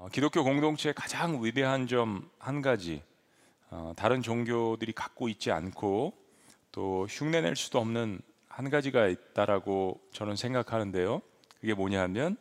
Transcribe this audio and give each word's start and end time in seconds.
어, 0.00 0.08
기독교 0.08 0.44
공동체의 0.44 0.94
가장 0.94 1.42
위대한 1.42 1.88
점 1.88 2.30
한 2.38 2.62
가지 2.62 3.02
어, 3.68 3.92
다른 3.96 4.22
종교들이 4.22 4.92
갖고 4.92 5.28
있지 5.28 5.50
않고 5.50 6.12
또 6.70 7.06
흉내낼 7.10 7.56
수도 7.56 7.80
없는 7.80 8.20
한 8.48 8.70
가지가 8.70 9.08
있다라고 9.08 10.00
저는 10.12 10.36
생각하는데요. 10.36 11.20
그게 11.60 11.74
뭐냐면 11.74 12.36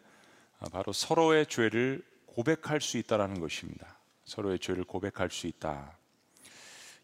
어, 0.59 0.69
바로 0.69 0.93
서로의 0.93 1.47
죄를 1.47 2.03
고백할 2.27 2.79
수 2.79 2.99
있다라는 2.99 3.39
것입니다. 3.39 3.97
서로의 4.25 4.59
죄를 4.59 4.83
고백할 4.83 5.31
수 5.31 5.47
있다. 5.47 5.97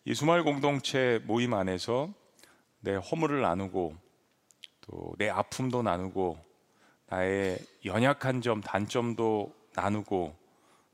예수말 0.06 0.44
공동체 0.44 1.20
모임 1.26 1.56
안에서 1.56 2.14
내 2.80 2.94
허물을 2.94 3.42
나누고 3.42 3.96
또 4.82 5.16
내 5.18 5.30
아픔도 5.30 5.82
나누고 5.82 6.38
나의 7.08 7.58
연약한 7.86 8.42
점, 8.42 8.62
단점도 8.62 9.52
나누고 9.74 10.43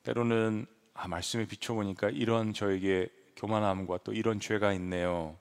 때로는 0.04 0.66
아, 0.94 1.08
말씀에 1.08 1.46
비춰보니까 1.46 2.10
이런 2.10 2.54
저에게 2.54 3.10
교만함과 3.36 4.00
또 4.04 4.14
이런 4.14 4.40
죄가 4.40 4.74
있네요. 4.74 5.38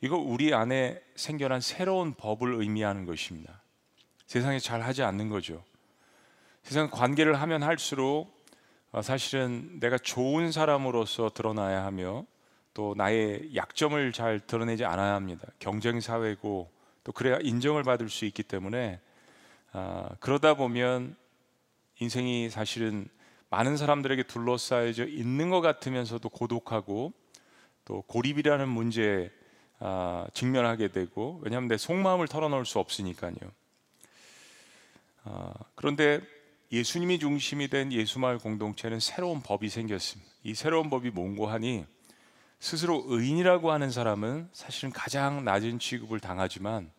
이거 0.00 0.16
우리 0.16 0.54
안에 0.54 1.02
생겨난 1.14 1.60
새로운 1.60 2.14
법을 2.14 2.54
의미하는 2.54 3.06
것입니다. 3.06 3.62
세상에 4.26 4.58
잘 4.58 4.82
하지 4.82 5.02
않는 5.02 5.28
거죠. 5.28 5.64
세상 6.62 6.90
관계를 6.90 7.40
하면 7.40 7.62
할수록 7.62 8.40
아, 8.92 9.02
사실은 9.02 9.78
내가 9.80 9.98
좋은 9.98 10.52
사람으로서 10.52 11.30
드러나야 11.30 11.84
하며 11.84 12.26
또 12.74 12.94
나의 12.96 13.54
약점을 13.54 14.12
잘 14.12 14.40
드러내지 14.40 14.84
않아야 14.84 15.14
합니다. 15.14 15.46
경쟁 15.58 16.00
사회고 16.00 16.70
또 17.04 17.12
그래야 17.12 17.38
인정을 17.40 17.82
받을 17.82 18.08
수 18.08 18.24
있기 18.24 18.42
때문에 18.42 19.00
아, 19.72 20.08
그러다 20.20 20.54
보면 20.54 21.16
인생이 22.00 22.50
사실은 22.50 23.08
많은 23.50 23.76
사람들에게 23.76 24.22
둘러싸여져 24.24 25.06
있는 25.06 25.50
것 25.50 25.60
같으면서도 25.60 26.28
고독하고 26.28 27.12
또 27.84 28.02
고립이라는 28.02 28.68
문제에 28.68 29.30
아, 29.80 30.26
직면하게 30.34 30.88
되고 30.88 31.40
왜냐하면 31.42 31.68
내 31.68 31.76
속마음을 31.76 32.28
털어놓을 32.28 32.64
수 32.64 32.78
없으니까요. 32.78 33.34
아, 35.24 35.52
그런데 35.74 36.20
예수님이 36.70 37.18
중심이 37.18 37.68
된 37.68 37.92
예수마을 37.92 38.38
공동체는 38.38 39.00
새로운 39.00 39.40
법이 39.42 39.68
생겼습니다. 39.68 40.30
이 40.44 40.54
새로운 40.54 40.88
법이 40.88 41.10
뭔고 41.10 41.48
하니 41.48 41.84
스스로 42.60 43.02
의인이라고 43.06 43.72
하는 43.72 43.90
사람은 43.90 44.50
사실은 44.52 44.92
가장 44.92 45.44
낮은 45.44 45.78
취급을 45.78 46.20
당하지만 46.20 46.92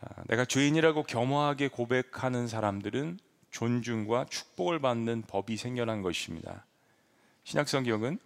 아, 0.00 0.22
내가 0.28 0.44
죄인이라고 0.44 1.02
겸허하게 1.04 1.68
고백하는 1.68 2.46
사람들은 2.46 3.18
존중과 3.56 4.26
축복을 4.28 4.80
받는 4.80 5.22
법이 5.22 5.56
생겨난 5.56 6.02
것입니다. 6.02 6.66
신약 7.44 7.68
성경은 7.68 8.18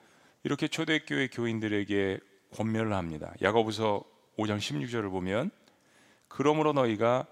이렇게 0.42 0.66
초대교회 0.66 1.28
교인들에게 1.28 2.18
권면을 2.56 2.92
합니다. 2.94 3.32
야고보서 3.40 4.02
5장 4.36 4.58
16절을 4.58 5.08
보면 5.10 5.52
그러므로 6.26 6.72
너희가 6.72 7.26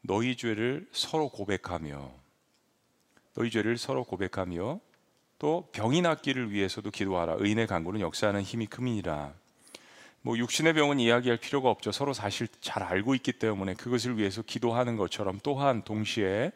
너희 0.00 0.36
죄를 0.36 0.88
서로 0.92 1.28
고백하며 1.28 2.10
너희 3.34 3.50
죄를 3.50 3.76
서로 3.76 4.04
고백하며 4.04 4.80
또 5.38 5.68
병이 5.72 6.00
낫기를 6.00 6.50
위해서도 6.50 6.90
기도하라. 6.90 7.36
의인의 7.40 7.66
간구는 7.66 8.00
역사하는 8.00 8.40
힘이 8.40 8.66
큼이니라. 8.66 9.34
뭐 10.22 10.38
육신의 10.38 10.72
병은 10.72 10.98
이야기할 10.98 11.36
필요가 11.36 11.68
없죠. 11.68 11.92
서로 11.92 12.14
사실 12.14 12.48
잘 12.62 12.82
알고 12.82 13.14
있기 13.16 13.32
때문에 13.32 13.74
그것을 13.74 14.16
위해서 14.16 14.40
기도하는 14.40 14.96
것처럼 14.96 15.40
또한 15.42 15.82
동시에 15.82 16.50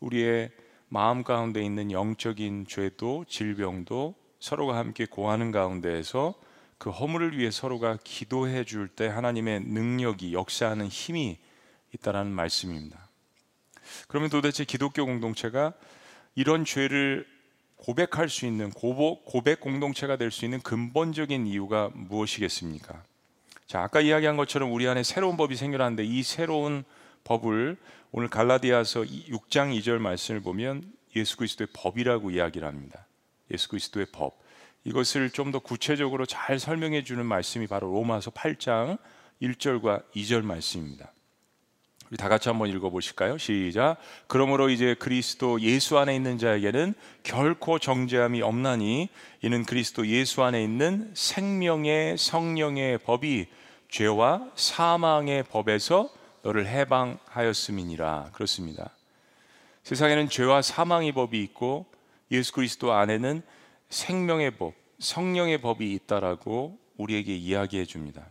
우리의 0.00 0.50
마음 0.88 1.22
가운데 1.22 1.62
있는 1.62 1.92
영적인 1.92 2.66
죄도 2.66 3.24
질병도 3.28 4.14
서로가 4.40 4.76
함께 4.76 5.06
고하는 5.06 5.52
가운데에서 5.52 6.34
그 6.78 6.90
허물을 6.90 7.38
위해 7.38 7.50
서로가 7.50 7.98
기도해 8.02 8.64
줄 8.64 8.88
때 8.88 9.06
하나님의 9.06 9.60
능력이 9.60 10.32
역사하는 10.32 10.88
힘이 10.88 11.38
있다라는 11.94 12.32
말씀입니다. 12.32 13.08
그러면 14.08 14.30
도대체 14.30 14.64
기독교 14.64 15.04
공동체가 15.04 15.74
이런 16.34 16.64
죄를 16.64 17.26
고백할 17.76 18.28
수 18.28 18.46
있는 18.46 18.70
고백 18.70 19.60
공동체가 19.60 20.16
될 20.16 20.30
수 20.30 20.44
있는 20.44 20.60
근본적인 20.60 21.46
이유가 21.46 21.90
무엇이겠습니까? 21.94 23.02
자, 23.66 23.82
아까 23.82 24.00
이야기한 24.00 24.36
것처럼 24.36 24.72
우리 24.72 24.88
안에 24.88 25.02
새로운 25.02 25.36
법이 25.36 25.56
생겨났는데 25.56 26.04
이 26.04 26.22
새로운 26.22 26.84
법을 27.24 27.76
오늘 28.12 28.28
갈라디아서 28.28 29.02
6장 29.02 29.76
2절 29.78 29.98
말씀을 29.98 30.40
보면 30.40 30.82
예수 31.14 31.36
그리스도의 31.36 31.68
법이라고 31.72 32.32
이야기를 32.32 32.66
합니다. 32.66 33.06
예수 33.52 33.68
그리스도의 33.68 34.06
법. 34.12 34.38
이것을 34.84 35.30
좀 35.30 35.52
더 35.52 35.58
구체적으로 35.58 36.26
잘 36.26 36.58
설명해 36.58 37.04
주는 37.04 37.24
말씀이 37.24 37.66
바로 37.66 37.92
로마서 37.92 38.30
8장 38.32 38.98
1절과 39.42 40.02
2절 40.14 40.42
말씀입니다. 40.42 41.12
우리 42.10 42.16
다 42.16 42.28
같이 42.28 42.48
한번 42.48 42.68
읽어 42.68 42.90
보실까요? 42.90 43.38
시작. 43.38 43.96
그러므로 44.26 44.68
이제 44.70 44.94
그리스도 44.98 45.60
예수 45.60 45.96
안에 45.96 46.16
있는 46.16 46.38
자에게는 46.38 46.94
결코 47.22 47.78
정죄함이 47.78 48.42
없나니 48.42 49.08
이는 49.42 49.64
그리스도 49.64 50.04
예수 50.08 50.42
안에 50.42 50.60
있는 50.64 51.12
생명의 51.14 52.18
성령의 52.18 52.98
법이 52.98 53.46
죄와 53.88 54.50
사망의 54.56 55.44
법에서 55.44 56.10
너를 56.42 56.66
해방하였음이니라. 56.66 58.30
그렇습니다. 58.32 58.90
세상에는 59.82 60.28
죄와 60.28 60.62
사망의 60.62 61.12
법이 61.12 61.42
있고 61.42 61.86
예수 62.30 62.52
그리스도 62.52 62.92
안에는 62.92 63.42
생명의 63.88 64.52
법, 64.52 64.74
성령의 64.98 65.58
법이 65.60 65.92
있다라고 65.94 66.78
우리에게 66.96 67.34
이야기해 67.34 67.84
줍니다. 67.84 68.26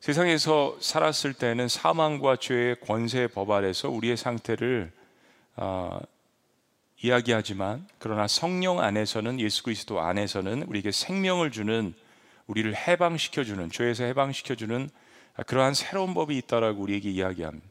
세상에서 0.00 0.76
살았을 0.80 1.34
때는 1.34 1.68
사망과 1.68 2.36
죄의 2.36 2.80
권세의 2.80 3.28
법 3.28 3.50
아래서 3.50 3.88
우리의 3.88 4.16
상태를 4.16 4.92
어, 5.56 5.98
이야기하지만 7.02 7.86
그러나 7.98 8.26
성령 8.26 8.80
안에서는 8.80 9.40
예수 9.40 9.62
그리스도 9.62 10.00
안에서는 10.00 10.64
우리에게 10.64 10.90
생명을 10.90 11.50
주는 11.50 11.94
우리를 12.46 12.74
해방시켜 12.74 13.44
주는 13.44 13.70
죄에서 13.70 14.04
해방시켜 14.04 14.54
주는 14.54 14.90
그러한 15.42 15.74
새로운 15.74 16.14
법이 16.14 16.36
있다라고 16.38 16.80
우리에게 16.82 17.10
이야기합니다. 17.10 17.66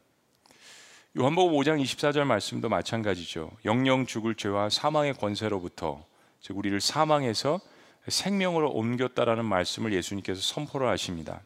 요한복음 1.16 1.56
5장 1.56 1.82
24절 1.82 2.24
말씀도 2.24 2.68
마찬가지죠. 2.68 3.50
영영 3.64 4.06
죽을 4.06 4.34
죄와 4.34 4.68
사망의 4.68 5.14
권세로부터 5.14 6.04
즉 6.40 6.58
우리를 6.58 6.78
사망에서 6.80 7.60
생명으로 8.08 8.70
옮겼다라는 8.70 9.44
말씀을 9.44 9.94
예수님께서 9.94 10.40
선포를 10.40 10.88
하십니다. 10.88 11.40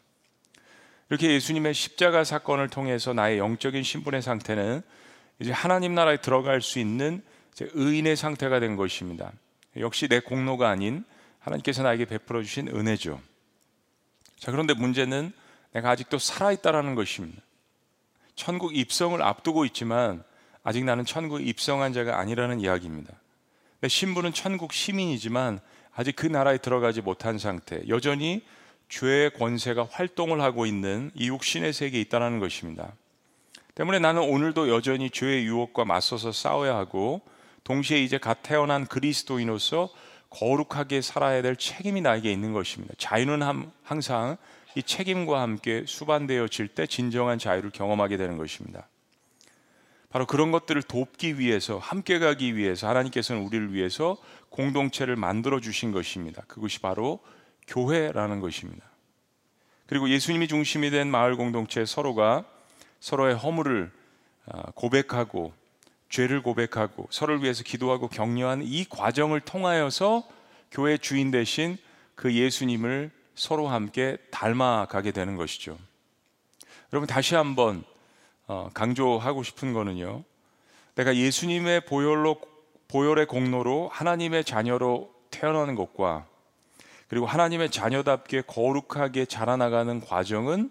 이렇게 1.11 1.33
예수님의 1.35 1.73
십자가 1.75 2.25
사건을 2.25 2.69
통해서 2.69 3.13
나의 3.13 3.39
영적인 3.39 3.83
신분의 3.83 4.23
상태는 4.23 4.83
이제 5.39 5.53
하나님 5.53 5.95
나라에 5.95 6.17
들어갈 6.17 6.61
수 6.61 6.79
있는 6.79 7.23
의인의 7.61 8.17
상태가 8.17 8.61
된 8.61 8.77
것입니다. 8.77 9.33
역시 9.77 10.09
내 10.09 10.21
공로가 10.21 10.69
아닌 10.69 11.05
하나님께서 11.39 11.83
나에게 11.83 12.05
베풀어 12.05 12.43
주신 12.43 12.69
은혜죠. 12.69 13.21
자, 14.39 14.51
그런데 14.51 14.75
문제는 14.75 15.33
내가 15.73 15.91
아직도 15.91 16.19
살아있다라는 16.19 16.95
것입니다. 16.95 17.43
천국 18.35 18.77
입성을 18.77 19.21
앞두고 19.21 19.65
있지만 19.67 20.23
아직 20.63 20.85
나는 20.85 21.05
천국 21.05 21.47
입성한 21.47 21.93
자가 21.93 22.19
아니라는 22.19 22.61
이야기입니다. 22.61 23.13
내 23.81 23.89
신분은 23.89 24.33
천국 24.33 24.73
시민이지만 24.73 25.61
아직 25.95 26.15
그 26.15 26.27
나라에 26.27 26.59
들어가지 26.59 27.01
못한 27.01 27.39
상태, 27.39 27.83
여전히 27.89 28.45
죄의 28.89 29.31
권세가 29.35 29.89
활동을 29.91 30.41
하고 30.41 30.67
있는 30.67 31.11
이 31.15 31.29
육신의 31.29 31.73
세계에 31.73 32.01
있다는 32.03 32.39
것입니다. 32.39 32.93
때문에 33.75 33.99
나는 33.99 34.23
오늘도 34.23 34.71
여전히 34.71 35.11
죄의 35.11 35.45
유혹과 35.45 35.85
맞서서 35.85 36.33
싸워야 36.33 36.77
하고 36.77 37.21
동시에 37.65 38.03
이제 38.03 38.19
갓 38.19 38.43
태어난 38.43 38.87
그리스도인으로서 38.87 39.91
거룩하게 40.31 41.01
살아야 41.01 41.43
될 41.43 41.57
책임이 41.57 42.01
나에게 42.01 42.31
있는 42.33 42.53
것입니다. 42.53 42.95
자유는 42.99 43.71
항상 43.83 44.37
이 44.79 44.83
책임과 44.85 45.43
함께 45.43 45.83
수반되어질 45.89 46.69
때 46.69 46.87
진정한 46.87 47.37
자유를 47.41 47.71
경험하게 47.71 48.17
되는 48.17 48.37
것입니다. 48.39 48.87
바로 50.09 50.25
그런 50.25 50.53
것들을 50.53 50.83
돕기 50.83 51.41
위해서 51.41 51.79
함께 51.79 52.21
가기 52.21 52.55
위해서 52.55 52.87
하나님께서는 52.87 53.43
우리를 53.43 53.75
위해서 53.75 54.17
공동체를 54.51 55.17
만들어 55.17 55.59
주신 55.59 55.91
것입니다. 55.91 56.45
그것이 56.47 56.79
바로 56.79 57.19
교회라는 57.67 58.39
것입니다. 58.39 58.85
그리고 59.89 60.09
예수님이 60.11 60.47
중심이 60.47 60.91
된 60.91 61.09
마을 61.09 61.35
공동체 61.35 61.85
서로가 61.85 62.45
서로의 63.01 63.35
허물을 63.35 63.91
아, 64.47 64.63
고백하고 64.77 65.53
죄를 66.09 66.41
고백하고 66.41 67.09
서로를 67.11 67.43
위해서 67.43 67.65
기도하고 67.65 68.07
격려하는 68.07 68.65
이 68.65 68.85
과정을 68.85 69.41
통하여서 69.41 70.23
교회 70.71 70.99
주인 70.99 71.33
대신 71.33 71.79
그 72.15 72.33
예수님을 72.33 73.18
서로 73.39 73.69
함께 73.69 74.17
닮아가게 74.33 75.13
되는 75.13 75.37
것이죠. 75.37 75.79
여러분 76.93 77.07
다시 77.07 77.37
한번 77.37 77.85
어, 78.49 78.71
강조하고 78.75 79.43
싶은 79.43 79.73
거는요. 79.73 80.25
내가 80.97 81.15
예수님의 81.15 81.83
보혈로 81.83 82.41
보혈의 82.89 83.27
공로로 83.27 83.91
하나님의 83.93 84.45
자녀로 84.45 85.15
태어나는 85.31 85.75
것과 85.77 86.27
그리고 87.07 87.27
하나님의 87.27 87.71
자녀답게 87.71 88.43
거룩하게 88.43 89.27
자라나가는 89.27 90.01
과정은 90.01 90.71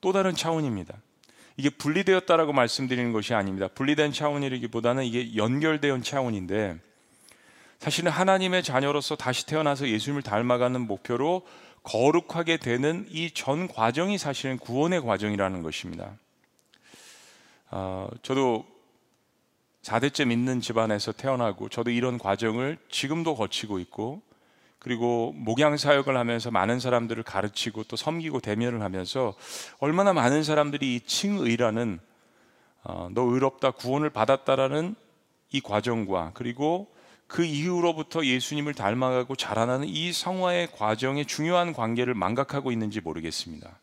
또 0.00 0.12
다른 0.12 0.34
차원입니다. 0.34 0.94
이게 1.56 1.70
분리되었다라고 1.70 2.52
말씀드리는 2.52 3.12
것이 3.12 3.34
아닙니다. 3.34 3.68
분리된 3.68 4.12
차원이라기보다는 4.12 5.04
이게 5.04 5.34
연결된 5.34 6.02
차원인데 6.02 6.78
사실은 7.80 8.10
하나님의 8.12 8.62
자녀로서 8.62 9.16
다시 9.16 9.46
태어나서 9.46 9.88
예수님을 9.88 10.22
닮아가는 10.22 10.80
목표로 10.82 11.42
거룩하게 11.84 12.56
되는 12.56 13.06
이 13.10 13.30
전 13.32 13.68
과정이 13.68 14.18
사실은 14.18 14.58
구원의 14.58 15.02
과정이라는 15.02 15.62
것입니다. 15.62 16.12
어, 17.70 18.08
저도 18.22 18.64
4대째 19.82 20.26
믿는 20.26 20.60
집안에서 20.60 21.12
태어나고 21.12 21.68
저도 21.68 21.90
이런 21.90 22.18
과정을 22.18 22.78
지금도 22.90 23.34
거치고 23.36 23.78
있고 23.80 24.22
그리고 24.78 25.32
목양 25.36 25.76
사역을 25.76 26.16
하면서 26.16 26.50
많은 26.50 26.80
사람들을 26.80 27.22
가르치고 27.22 27.84
또 27.84 27.96
섬기고 27.96 28.40
대면을 28.40 28.82
하면서 28.82 29.34
얼마나 29.78 30.12
많은 30.12 30.42
사람들이 30.42 30.96
이 30.96 31.00
칭의라는 31.00 32.00
어, 32.84 33.08
너 33.12 33.22
의롭다 33.22 33.72
구원을 33.72 34.10
받았다라는 34.10 34.94
이 35.52 35.60
과정과 35.60 36.32
그리고 36.34 36.93
그 37.26 37.44
이후로부터 37.44 38.24
예수님을 38.24 38.74
닮아가고 38.74 39.36
자라나는 39.36 39.88
이 39.88 40.12
성화의 40.12 40.72
과정의 40.72 41.26
중요한 41.26 41.72
관계를 41.72 42.14
망각하고 42.14 42.70
있는지 42.70 43.00
모르겠습니다. 43.00 43.80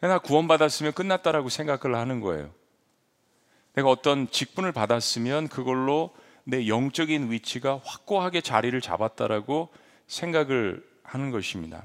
나 0.00 0.18
구원받았으면 0.18 0.92
끝났다라고 0.92 1.48
생각을 1.48 1.96
하는 1.96 2.20
거예요. 2.20 2.50
내가 3.74 3.88
어떤 3.88 4.30
직분을 4.30 4.72
받았으면 4.72 5.48
그걸로 5.48 6.14
내 6.44 6.66
영적인 6.66 7.30
위치가 7.30 7.80
확고하게 7.84 8.40
자리를 8.40 8.80
잡았다라고 8.80 9.68
생각을 10.06 10.84
하는 11.02 11.30
것입니다. 11.30 11.84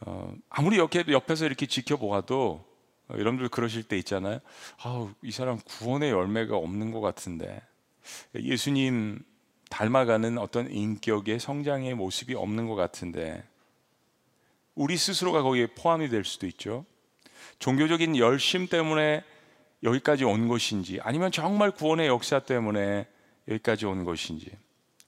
어, 0.00 0.34
아무리 0.48 0.78
옆에, 0.78 1.04
옆에서 1.08 1.44
이렇게 1.44 1.66
지켜보아도 1.66 2.64
어, 3.08 3.14
여러분들 3.14 3.48
그러실 3.48 3.82
때 3.82 3.98
있잖아요. 3.98 4.40
아우, 4.82 5.10
이 5.22 5.30
사람 5.30 5.58
구원의 5.58 6.10
열매가 6.10 6.56
없는 6.56 6.90
것 6.90 7.00
같은데 7.00 7.60
예수님 8.34 9.20
닮아가는 9.70 10.38
어떤 10.38 10.70
인격의 10.70 11.40
성장의 11.40 11.94
모습이 11.94 12.34
없는 12.34 12.66
것 12.68 12.74
같은데 12.74 13.42
우리 14.74 14.96
스스로가 14.96 15.42
거기에 15.42 15.68
포함이 15.68 16.08
될 16.08 16.24
수도 16.24 16.46
있죠. 16.46 16.84
종교적인 17.58 18.16
열심 18.16 18.66
때문에 18.66 19.22
여기까지 19.82 20.24
온 20.24 20.48
것인지 20.48 21.00
아니면 21.02 21.32
정말 21.32 21.70
구원의 21.70 22.06
역사 22.08 22.40
때문에 22.40 23.06
여기까지 23.48 23.86
온 23.86 24.04
것인지 24.04 24.50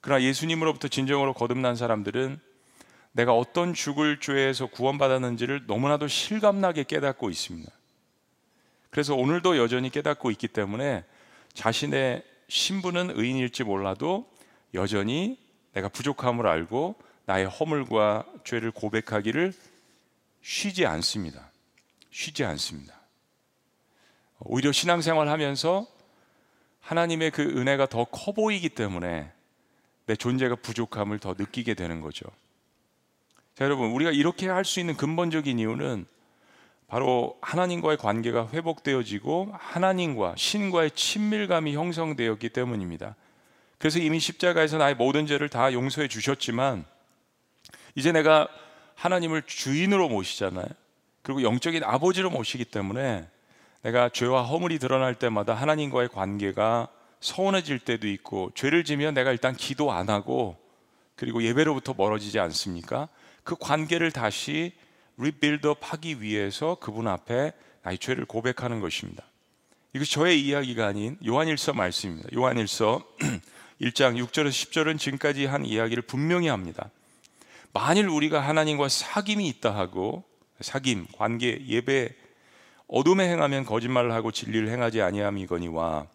그러나 0.01 0.23
예수님으로부터 0.23 0.87
진정으로 0.87 1.33
거듭난 1.33 1.75
사람들은 1.75 2.39
내가 3.13 3.33
어떤 3.33 3.73
죽을 3.73 4.19
죄에서 4.19 4.67
구원받았는지를 4.67 5.65
너무나도 5.67 6.07
실감나게 6.07 6.83
깨닫고 6.83 7.29
있습니다. 7.29 7.71
그래서 8.89 9.15
오늘도 9.15 9.57
여전히 9.57 9.89
깨닫고 9.89 10.31
있기 10.31 10.47
때문에 10.47 11.03
자신의 11.53 12.23
신분은 12.53 13.17
의인일지 13.17 13.63
몰라도 13.63 14.29
여전히 14.75 15.39
내가 15.73 15.89
부족함을 15.89 16.45
알고 16.45 16.93
나의 17.25 17.47
허물과 17.47 18.27
죄를 18.43 18.69
고백하기를 18.69 19.53
쉬지 20.43 20.85
않습니다. 20.85 21.49
쉬지 22.11 22.43
않습니다. 22.43 22.93
오히려 24.41 24.71
신앙생활 24.71 25.29
하면서 25.29 25.87
하나님의 26.81 27.31
그 27.31 27.41
은혜가 27.41 27.87
더 27.87 28.05
커 28.05 28.33
보이기 28.33 28.69
때문에 28.69 29.31
내 30.05 30.15
존재가 30.15 30.57
부족함을 30.57 31.17
더 31.17 31.33
느끼게 31.35 31.73
되는 31.73 32.01
거죠. 32.01 32.27
자, 33.55 33.65
여러분, 33.65 33.89
우리가 33.89 34.11
이렇게 34.11 34.47
할 34.47 34.63
수 34.63 34.79
있는 34.79 34.95
근본적인 34.95 35.57
이유는 35.57 36.05
바로 36.87 37.37
하나님과의 37.41 37.97
관계가 37.97 38.49
회복되어지고 38.53 39.53
하나님과 39.53 40.35
신과의 40.37 40.91
친밀감이 40.91 41.75
형성되었기 41.75 42.49
때문입니다. 42.49 43.15
그래서 43.77 43.99
이미 43.99 44.19
십자가에서 44.19 44.77
나의 44.77 44.95
모든 44.95 45.25
죄를 45.25 45.49
다 45.49 45.73
용서해 45.73 46.07
주셨지만 46.07 46.85
이제 47.95 48.11
내가 48.11 48.47
하나님을 48.95 49.43
주인으로 49.45 50.09
모시잖아요. 50.09 50.67
그리고 51.21 51.41
영적인 51.41 51.83
아버지로 51.83 52.29
모시기 52.29 52.65
때문에 52.65 53.27
내가 53.81 54.09
죄와 54.09 54.43
허물이 54.43 54.79
드러날 54.79 55.15
때마다 55.15 55.53
하나님과의 55.53 56.09
관계가 56.09 56.87
서운해질 57.19 57.79
때도 57.79 58.07
있고 58.07 58.51
죄를 58.55 58.83
지면 58.83 59.13
내가 59.13 59.31
일단 59.31 59.55
기도 59.55 59.91
안 59.91 60.09
하고 60.09 60.57
그리고 61.15 61.43
예배로부터 61.43 61.93
멀어지지 61.95 62.39
않습니까? 62.39 63.07
그 63.43 63.55
관계를 63.59 64.11
다시 64.11 64.73
rebuild 65.17 65.65
up 65.65 65.79
하기 65.81 66.21
위해서 66.21 66.75
그분 66.79 67.07
앞에 67.07 67.53
나의 67.83 67.97
죄를 67.97 68.25
고백하는 68.25 68.79
것입니다. 68.79 69.23
이것이 69.93 70.11
저의 70.11 70.41
이야기가 70.41 70.87
아닌 70.87 71.17
요한일서 71.25 71.73
말씀입니다. 71.73 72.29
요한일서 72.33 73.03
1장 73.81 74.17
6절에서 74.25 74.49
10절은 74.49 74.97
지금까지 74.97 75.45
한 75.45 75.65
이야기를 75.65 76.03
분명히 76.03 76.47
합니다. 76.47 76.89
만일 77.73 78.07
우리가 78.07 78.39
하나님과 78.39 78.87
사귐이 78.87 79.43
있다 79.45 79.75
하고 79.75 80.23
사귐, 80.61 81.05
관계, 81.15 81.59
예배 81.67 82.15
어둠에 82.87 83.29
행하면 83.29 83.65
거짓말을 83.65 84.11
하고 84.11 84.31
진리를 84.31 84.67
행하지 84.69 85.01
아니함이거니와 85.01 86.07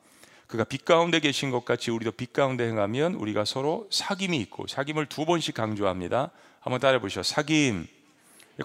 그가 0.46 0.64
빛 0.64 0.84
가운데 0.84 1.20
계신 1.20 1.50
것 1.50 1.64
같이 1.64 1.90
우리도 1.90 2.12
빛 2.12 2.32
가운데 2.32 2.66
행하면 2.66 3.14
우리가 3.14 3.44
서로 3.44 3.86
사귐이 3.90 4.34
있고 4.42 4.66
사귐을 4.66 5.08
두 5.08 5.24
번씩 5.24 5.54
강조합니다. 5.54 6.30
한번 6.60 6.80
따라 6.80 7.00
보시죠. 7.00 7.20
사귐 7.20 7.86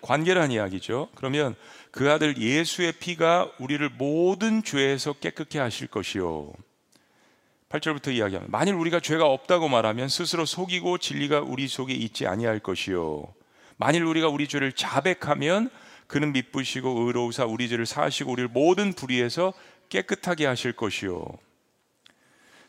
관계란 0.01 0.51
이야기죠. 0.51 1.10
그러면 1.16 1.56
그 1.92 2.12
아들 2.12 2.38
예수의 2.38 2.94
피가 2.94 3.51
우리를 3.60 3.88
모든 3.90 4.63
죄에서 4.63 5.13
깨끗게 5.13 5.60
하실 5.60 5.88
것이요. 5.88 6.51
8절부터 7.69 8.13
이야기합니다. 8.13 8.56
만일 8.56 8.75
우리가 8.75 9.00
죄가 9.00 9.25
없다고 9.25 9.68
말하면 9.68 10.07
스스로 10.07 10.45
속이고 10.45 11.00
진리가 11.00 11.42
우리 11.42 11.68
속에 11.68 11.94
있지 11.94 12.28
아니할 12.28 12.60
것이요. 12.60 13.25
만일 13.78 14.04
우리가 14.04 14.28
우리 14.28 14.48
죄를 14.48 14.74
자백하면 14.74 15.69
그는 16.07 16.31
미쁘시고 16.34 17.07
의로우사 17.07 17.46
우리 17.46 17.68
죄를 17.69 17.86
사하시고 17.86 18.31
우리를 18.31 18.50
모든 18.50 18.94
불의에서 18.94 19.54
깨끗하게 19.89 20.46
하실 20.46 20.74
것이요. 20.74 21.25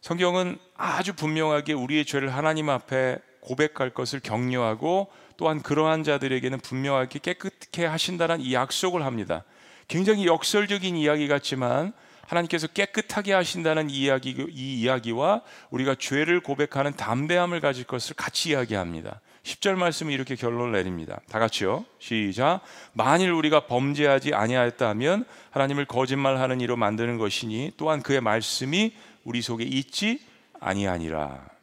성경은 0.00 0.58
아주 0.76 1.14
분명하게 1.14 1.72
우리의 1.72 2.04
죄를 2.04 2.34
하나님 2.34 2.68
앞에 2.68 3.18
고백할 3.40 3.90
것을 3.90 4.20
격려하고 4.20 5.10
또한 5.36 5.62
그러한 5.62 6.04
자들에게는 6.04 6.60
분명하게 6.60 7.18
깨끗게 7.20 7.86
하신다는 7.86 8.40
이 8.40 8.54
약속을 8.54 9.04
합니다. 9.04 9.44
굉장히 9.88 10.26
역설적인 10.26 10.96
이야기 10.96 11.28
같지만 11.28 11.92
하나님께서 12.26 12.66
깨끗하게 12.68 13.32
하신다는 13.32 13.90
이야기, 13.90 14.34
이 14.50 14.80
이야기와 14.80 15.42
우리가 15.70 15.94
죄를 15.94 16.40
고백하는 16.40 16.94
담대함을 16.96 17.60
가질 17.60 17.84
것을 17.84 18.16
같이 18.16 18.50
이야기합니다. 18.50 19.20
10절 19.42 19.74
말씀이 19.74 20.12
이렇게 20.12 20.36
결론을 20.36 20.72
내립니다. 20.72 21.20
다 21.28 21.38
같이요. 21.38 21.84
시작. 21.98 22.60
만일 22.94 23.30
우리가 23.30 23.66
범죄하지 23.66 24.32
아니하였다 24.32 24.88
하면 24.90 25.26
하나님을 25.50 25.84
거짓말하는 25.84 26.62
이로 26.62 26.76
만드는 26.76 27.18
것이니 27.18 27.72
또한 27.76 28.02
그의 28.02 28.22
말씀이 28.22 28.94
우리 29.24 29.42
속에 29.42 29.64
있지 29.64 30.20
아니하니라. 30.60 31.53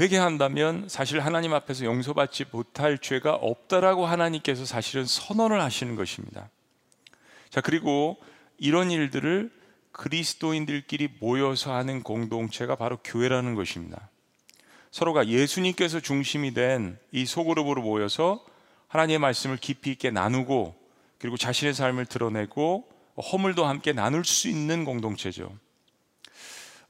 회개한다면 0.00 0.88
사실 0.88 1.20
하나님 1.20 1.52
앞에서 1.52 1.84
용서받지 1.84 2.46
못할 2.50 2.98
죄가 2.98 3.34
없다라고 3.34 4.06
하나님께서 4.06 4.64
사실은 4.64 5.04
선언을 5.04 5.60
하시는 5.60 5.94
것입니다. 5.94 6.48
자, 7.50 7.60
그리고 7.60 8.16
이런 8.56 8.90
일들을 8.90 9.52
그리스도인들끼리 9.92 11.10
모여서 11.20 11.74
하는 11.74 12.02
공동체가 12.02 12.76
바로 12.76 12.98
교회라는 13.04 13.54
것입니다. 13.54 14.08
서로가 14.90 15.28
예수님께서 15.28 16.00
중심이 16.00 16.54
된 16.54 16.98
이 17.12 17.26
소그룹으로 17.26 17.82
모여서 17.82 18.44
하나님의 18.88 19.18
말씀을 19.18 19.56
깊이 19.56 19.92
있게 19.92 20.10
나누고 20.10 20.74
그리고 21.18 21.36
자신의 21.36 21.74
삶을 21.74 22.06
드러내고 22.06 22.88
허물도 23.32 23.66
함께 23.66 23.92
나눌 23.92 24.24
수 24.24 24.48
있는 24.48 24.84
공동체죠. 24.84 25.52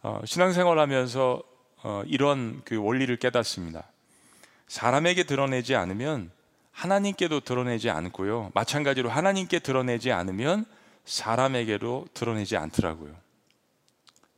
어, 0.02 0.20
신앙생활하면서 0.24 1.49
어, 1.82 2.02
이런 2.06 2.62
그 2.64 2.76
원리를 2.76 3.14
깨닫습니다. 3.16 3.84
사람에게 4.68 5.24
드러내지 5.24 5.74
않으면 5.74 6.30
하나님께도 6.72 7.40
드러내지 7.40 7.90
않고요. 7.90 8.50
마찬가지로 8.54 9.10
하나님께 9.10 9.58
드러내지 9.58 10.12
않으면 10.12 10.64
사람에게도 11.04 12.08
드러내지 12.14 12.56
않더라고요. 12.56 13.14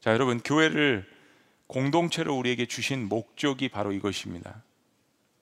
자, 0.01 0.13
여러분, 0.13 0.41
교회를 0.41 1.07
공동체로 1.67 2.37
우리에게 2.37 2.67
주신 2.67 3.09
목적이 3.09 3.69
바로 3.69 3.93
이것입니다. 3.93 4.63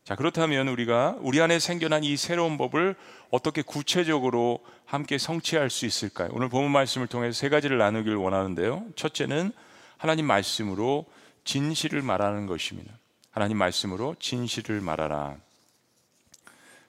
자, 0.04 0.16
그렇다면 0.16 0.68
우리가 0.68 1.16
우리 1.20 1.40
안에 1.40 1.58
생겨난 1.58 2.02
이 2.04 2.16
새로운 2.16 2.58
법을 2.58 2.96
어떻게 3.30 3.62
구체적으로 3.62 4.58
함께 4.84 5.18
성취할 5.18 5.70
수 5.70 5.86
있을까요? 5.86 6.30
오늘 6.32 6.48
본문 6.48 6.72
말씀을 6.72 7.06
통해서 7.06 7.38
세 7.38 7.48
가지를 7.48 7.78
나누길 7.78 8.16
원하는데요. 8.16 8.86
첫째는 8.96 9.52
하나님 9.96 10.26
말씀으로 10.26 11.06
진실을 11.44 12.02
말하는 12.02 12.46
것입니다. 12.46 12.92
하나님 13.30 13.58
말씀으로 13.58 14.16
진실을 14.18 14.80
말하라. 14.80 15.36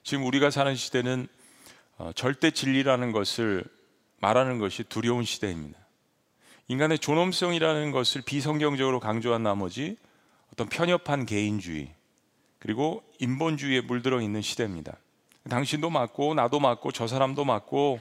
지금 0.04 0.26
우리가 0.26 0.50
사는 0.50 0.76
시대는 0.76 1.28
어, 1.98 2.12
절대 2.16 2.52
진리라는 2.52 3.12
것을 3.12 3.64
말하는 4.20 4.58
것이 4.58 4.84
두려운 4.84 5.24
시대입니다. 5.24 5.80
인간의 6.68 7.00
존엄성이라는 7.00 7.92
것을 7.92 8.22
비성경적으로 8.22 9.00
강조한 9.00 9.44
나머지 9.44 9.98
어떤 10.52 10.68
편협한 10.68 11.26
개인주의 11.26 11.94
그리고 12.60 13.04
인본주의에 13.20 13.82
물들어 13.82 14.22
있는 14.22 14.42
시대입니다. 14.42 14.96
당신도 15.50 15.90
맞고 15.90 16.34
나도 16.36 16.60
맞고 16.60 16.92
저 16.92 17.08
사람도 17.08 17.46
맞고 17.46 18.00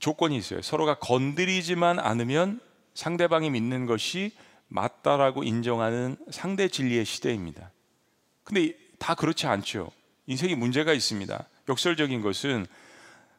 조건이 0.00 0.36
있어요. 0.36 0.62
서로가 0.62 0.98
건드리지만 0.98 1.98
않으면 1.98 2.60
상대방이 2.94 3.50
믿는 3.50 3.86
것이 3.86 4.32
맞다라고 4.68 5.44
인정하는 5.44 6.16
상대 6.30 6.68
진리의 6.68 7.04
시대입니다. 7.04 7.70
근데 8.44 8.76
다 8.98 9.14
그렇지 9.14 9.46
않죠. 9.46 9.90
인생이 10.26 10.54
문제가 10.54 10.92
있습니다. 10.92 11.48
역설적인 11.68 12.20
것은 12.22 12.66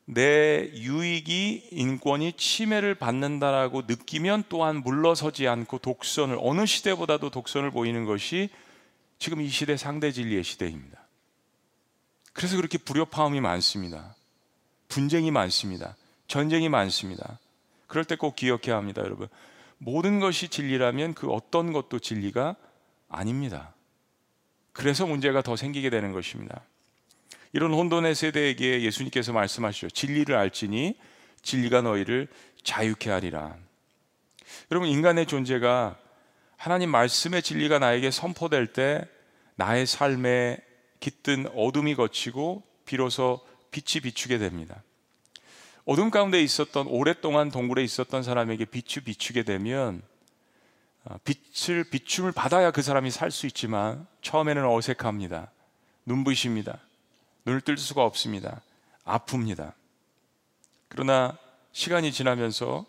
내 0.06 0.72
유익이 0.74 1.70
인권이 1.72 2.34
침해를 2.34 2.96
받는다라고 2.96 3.84
느끼면 3.88 4.46
또한 4.48 4.78
물러서지 4.78 5.48
않고 5.48 5.80
독선을 5.80 6.38
어느 6.40 6.66
시대보다도 6.66 7.30
독선을 7.30 7.72
보이는 7.72 8.06
것이 8.06 8.50
지금 9.20 9.42
이 9.42 9.50
시대 9.50 9.76
상대 9.76 10.12
진리의 10.12 10.44
시대입니다. 10.44 10.98
그래서 12.32 12.56
그렇게 12.56 12.78
불협화음이 12.78 13.42
많습니다. 13.42 14.16
분쟁이 14.88 15.32
많습니다. 15.32 15.98
전쟁이 16.28 16.70
많습니다. 16.70 17.40
그럴 17.88 18.06
때 18.06 18.16
꼭 18.16 18.36
기억해야 18.36 18.78
합니다, 18.78 19.02
여러분. 19.02 19.28
모든 19.78 20.20
것이 20.20 20.50
진리라면 20.50 21.14
그 21.14 21.30
어떤 21.30 21.74
것도 21.74 22.00
진리가 22.00 22.56
아닙니다. 23.10 23.74
그래서 24.74 25.06
문제가 25.06 25.42
더 25.42 25.56
생기게 25.56 25.90
되는 25.90 26.12
것입니다. 26.12 26.62
이런 27.54 27.74
혼돈의 27.74 28.16
세대에게 28.16 28.82
예수님께서 28.84 29.34
말씀하시죠. 29.34 29.90
진리를 29.90 30.36
알지니 30.36 30.96
진리가 31.42 31.82
너희를 31.82 32.28
자유케 32.64 33.10
하리라. 33.10 33.56
여러분, 34.72 34.90
인간의 34.90 35.26
존재가 35.26 35.98
하나님 36.58 36.90
말씀의 36.90 37.42
진리가 37.42 37.80
나에게 37.80 38.12
선포될 38.12 38.68
때 38.74 39.08
나의 39.56 39.86
삶에 39.86 40.58
깃든 41.00 41.48
어둠이 41.56 41.96
거치고 41.96 42.64
비로소 42.86 43.46
빛이 43.72 44.02
비추게 44.02 44.38
됩니다. 44.38 44.84
어둠 45.88 46.12
가운데 46.12 46.44
있었던 46.44 46.86
오랫동안 46.88 47.50
동굴에 47.50 47.82
있었던 47.82 48.22
사람에게 48.22 48.66
빛이 48.66 49.06
비추게 49.06 49.44
되면 49.44 50.02
어, 51.06 51.16
빛을 51.24 51.86
비춤을 51.86 52.34
받아야 52.34 52.72
그 52.72 52.82
사람이 52.82 53.10
살 53.10 53.32
수 53.32 53.48
있지만 53.48 54.06
처음에는 54.22 54.66
어색합니다. 54.66 55.50
눈부십니다. 56.06 56.80
눈을 57.46 57.62
뜰 57.62 57.78
수가 57.78 58.04
없습니다. 58.04 58.62
아픕니다. 59.06 59.72
그러나 60.90 61.38
시간이 61.72 62.12
지나면서 62.12 62.86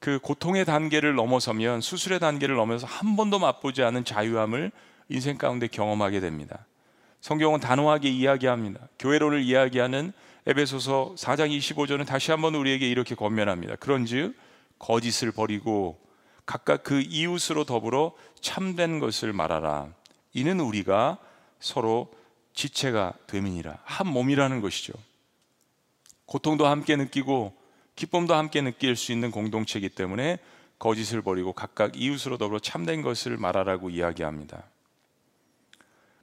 그 0.00 0.18
고통의 0.18 0.64
단계를 0.64 1.14
넘어서면 1.14 1.80
수술의 1.80 2.18
단계를 2.18 2.56
넘어서 2.56 2.84
한 2.84 3.14
번도 3.14 3.38
맛보지 3.38 3.84
않은 3.84 4.04
자유함을 4.04 4.72
인생 5.08 5.38
가운데 5.38 5.68
경험하게 5.68 6.18
됩니다. 6.18 6.66
성경은 7.20 7.60
단호하게 7.60 8.08
이야기합니다. 8.08 8.80
교회론을 8.98 9.40
이야기하는 9.42 10.12
에베소서 10.46 11.14
4장 11.18 11.56
25절은 11.56 12.06
다시 12.06 12.30
한번 12.30 12.54
우리에게 12.54 12.88
이렇게 12.88 13.14
권면합니다. 13.14 13.76
그런즉 13.76 14.36
거짓을 14.78 15.32
버리고 15.32 16.00
각각 16.46 16.82
그 16.82 17.00
이웃으로 17.00 17.64
더불어 17.64 18.12
참된 18.40 18.98
것을 18.98 19.32
말하라. 19.32 19.92
이는 20.32 20.60
우리가 20.60 21.18
서로 21.60 22.10
지체가 22.54 23.14
됨이니라. 23.26 23.78
한 23.84 24.08
몸이라는 24.08 24.60
것이죠. 24.60 24.94
고통도 26.26 26.66
함께 26.66 26.96
느끼고 26.96 27.54
기쁨도 27.96 28.34
함께 28.34 28.62
느낄 28.62 28.96
수 28.96 29.12
있는 29.12 29.30
공동체이기 29.30 29.90
때문에 29.90 30.38
거짓을 30.78 31.20
버리고 31.20 31.52
각각 31.52 32.00
이웃으로 32.00 32.38
더불어 32.38 32.58
참된 32.58 33.02
것을 33.02 33.36
말하라고 33.36 33.90
이야기합니다. 33.90 34.64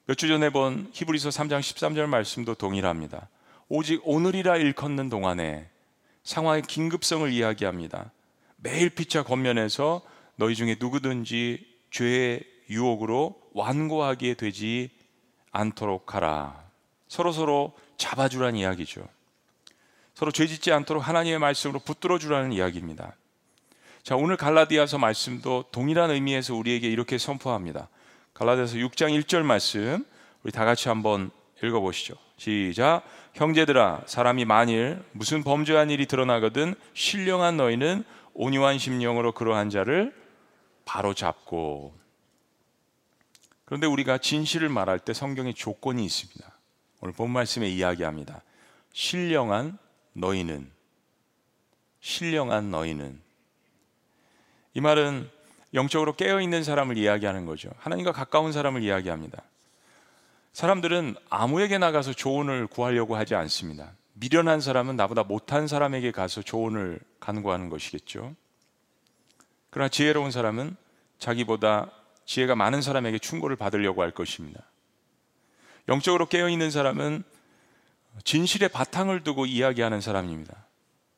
몇 0.07 0.15
주 0.15 0.27
전에 0.27 0.49
본 0.49 0.89
히브리서 0.93 1.29
3장 1.29 1.59
13절 1.59 2.07
말씀도 2.07 2.55
동일합니다. 2.55 3.29
오직 3.69 4.01
오늘이라 4.05 4.57
일컫는 4.57 5.09
동안에 5.09 5.69
상황의 6.23 6.61
긴급성을 6.63 7.29
이야기합니다. 7.31 8.11
매일 8.57 8.89
피차 8.89 9.23
겉면에서 9.23 10.01
너희 10.35 10.55
중에 10.55 10.77
누구든지 10.79 11.65
죄의 11.91 12.43
유혹으로 12.69 13.39
완고하게 13.53 14.35
되지 14.35 14.89
않도록 15.51 16.15
하라. 16.15 16.63
서로 17.07 17.31
서로 17.31 17.73
잡아주라는 17.97 18.57
이야기죠. 18.57 19.07
서로 20.13 20.31
죄 20.31 20.47
짓지 20.47 20.71
않도록 20.71 21.05
하나님의 21.05 21.39
말씀으로 21.39 21.79
붙들어 21.79 22.17
주라는 22.19 22.53
이야기입니다. 22.53 23.15
자, 24.01 24.15
오늘 24.15 24.37
갈라디아서 24.37 24.97
말씀도 24.97 25.65
동일한 25.71 26.11
의미에서 26.11 26.55
우리에게 26.55 26.89
이렇게 26.89 27.17
선포합니다. 27.17 27.89
갈라디아서 28.33 28.77
6장 28.77 29.19
1절 29.21 29.43
말씀 29.43 30.05
우리 30.43 30.51
다 30.51 30.63
같이 30.63 30.87
한번 30.87 31.31
읽어 31.61 31.81
보시죠. 31.81 32.15
시작. 32.37 33.03
형제들아 33.37 34.01
사람이 34.07 34.45
만일 34.45 34.99
무슨 35.11 35.43
범죄한 35.43 35.91
일이 35.91 36.07
드러나거든 36.07 36.73
신령한 36.95 37.55
너희는 37.55 38.03
온유한 38.33 38.79
심령으로 38.79 39.31
그러한 39.33 39.69
자를 39.69 40.11
바로 40.85 41.13
잡고 41.13 41.93
그런데 43.65 43.85
우리가 43.85 44.17
진실을 44.17 44.69
말할 44.69 44.97
때 44.97 45.13
성경에 45.13 45.53
조건이 45.53 46.03
있습니다. 46.03 46.51
오늘 47.01 47.13
본 47.13 47.29
말씀에 47.29 47.69
이야기합니다. 47.69 48.41
신령한 48.93 49.77
너희는 50.13 50.71
신령한 51.99 52.71
너희는 52.71 53.21
이 54.73 54.81
말은 54.81 55.29
영적으로 55.75 56.15
깨어 56.15 56.41
있는 56.41 56.63
사람을 56.63 56.97
이야기하는 56.97 57.45
거죠. 57.45 57.69
하나님과 57.77 58.13
가까운 58.13 58.51
사람을 58.51 58.81
이야기합니다. 58.81 59.43
사람들은 60.57 61.13
아무에게 61.29 61.77
나가서 61.77 62.13
조언을 62.13 62.65
구하려고 62.65 63.15
하지 63.15 63.35
않습니다. 63.35 63.91
미련한 64.13 64.59
사람은 64.59 64.95
나보다 64.95 65.21
못한 65.21 65.67
사람에게 65.67 66.09
가서 66.09 66.41
조언을 66.41 66.99
간구하는 67.19 67.69
것이겠죠. 67.69 68.35
그러나 69.69 69.87
지혜로운 69.87 70.31
사람은 70.31 70.75
자기보다 71.19 71.91
지혜가 72.25 72.55
많은 72.55 72.81
사람에게 72.81 73.19
충고를 73.19 73.55
받으려고 73.55 74.01
할 74.01 74.09
것입니다. 74.09 74.63
영적으로 75.89 76.25
깨어 76.25 76.49
있는 76.49 76.71
사람은 76.71 77.23
진실의 78.23 78.69
바탕을 78.69 79.23
두고 79.23 79.45
이야기하는 79.45 80.01
사람입니다. 80.01 80.65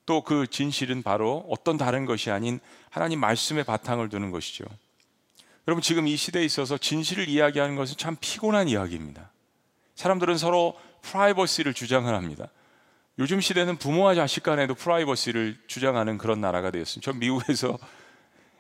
또 0.05 0.22
그 0.22 0.48
진실은 0.48 1.01
바로 1.01 1.46
어떤 1.50 1.77
다른 1.77 2.05
것이 2.05 2.29
아닌 2.29 2.60
하나님 2.89 3.22
말씀의 3.22 3.63
바탕을 3.63 4.10
두는 4.10 4.31
것이죠. 4.31 4.65
여러분 5.68 5.82
지금 5.82 6.08
이 6.08 6.16
시대에 6.16 6.44
있어서 6.44 6.78
진실을 6.78 7.28
이야기하는 7.28 7.75
것은 7.75 7.96
참 7.98 8.16
피곤한 8.20 8.68
이야기입니다. 8.70 9.32
사람들은 9.96 10.38
서로 10.38 10.80
프라이버시를 11.01 11.74
주장을 11.74 12.13
합니다. 12.13 12.48
요즘 13.20 13.42
시대는 13.42 13.78
부모와 13.78 14.16
자식 14.16 14.44
간에도 14.44 14.74
프라이버시를 14.75 15.58
주장하는 15.68 16.18
그런 16.18 16.39
나라가 16.39 16.72
되었습니다. 16.72 17.12
전 17.12 17.20
미국에서 17.20 17.78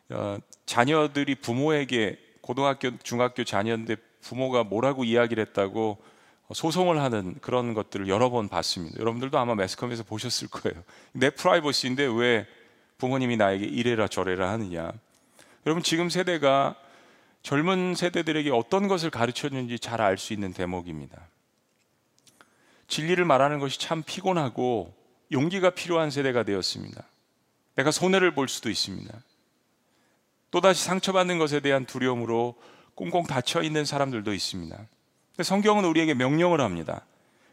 어, 0.09 0.37
자녀들이 0.65 1.35
부모에게 1.35 2.19
고등학교, 2.41 2.97
중학교 2.99 3.43
자녀인데 3.43 3.95
부모가 4.21 4.63
뭐라고 4.63 5.03
이야기를 5.03 5.45
했다고 5.47 5.97
소송을 6.53 6.99
하는 6.99 7.35
그런 7.41 7.73
것들을 7.73 8.07
여러 8.07 8.29
번 8.29 8.49
봤습니다. 8.49 8.99
여러분들도 8.99 9.37
아마 9.37 9.55
매스컴에서 9.55 10.03
보셨을 10.03 10.47
거예요. 10.49 10.83
내 11.13 11.29
프라이버시인데 11.29 12.07
왜 12.07 12.47
부모님이 12.97 13.37
나에게 13.37 13.65
이래라 13.65 14.07
저래라 14.07 14.49
하느냐. 14.51 14.91
여러분 15.65 15.83
지금 15.83 16.09
세대가 16.09 16.75
젊은 17.49 17.95
세대들에게 17.95 18.51
어떤 18.51 18.87
것을 18.87 19.09
가르쳤는지 19.09 19.79
잘 19.79 20.01
알 20.01 20.19
수 20.19 20.33
있는 20.33 20.53
대목입니다. 20.53 21.19
진리를 22.87 23.25
말하는 23.25 23.57
것이 23.57 23.79
참 23.79 24.03
피곤하고 24.03 24.93
용기가 25.31 25.71
필요한 25.71 26.11
세대가 26.11 26.43
되었습니다. 26.43 27.03
내가 27.73 27.89
손해를 27.89 28.35
볼 28.35 28.47
수도 28.49 28.69
있습니다. 28.69 29.11
또다시 30.51 30.83
상처받는 30.83 31.39
것에 31.39 31.59
대한 31.59 31.85
두려움으로 31.85 32.53
꽁꽁 32.93 33.25
닫혀 33.25 33.63
있는 33.63 33.83
사람들도 33.83 34.31
있습니다. 34.31 34.77
성경은 35.41 35.85
우리에게 35.85 36.13
명령을 36.13 36.61
합니다. 36.61 37.03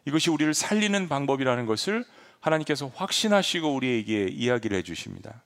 이것이 0.05 0.29
우리를 0.29 0.53
살리는 0.53 1.09
방법이라는 1.09 1.65
것을 1.65 2.05
하나님께서 2.41 2.93
확신하시고 2.95 3.75
우리에게 3.75 4.27
이야기를 4.27 4.77
해주십니다. 4.77 5.43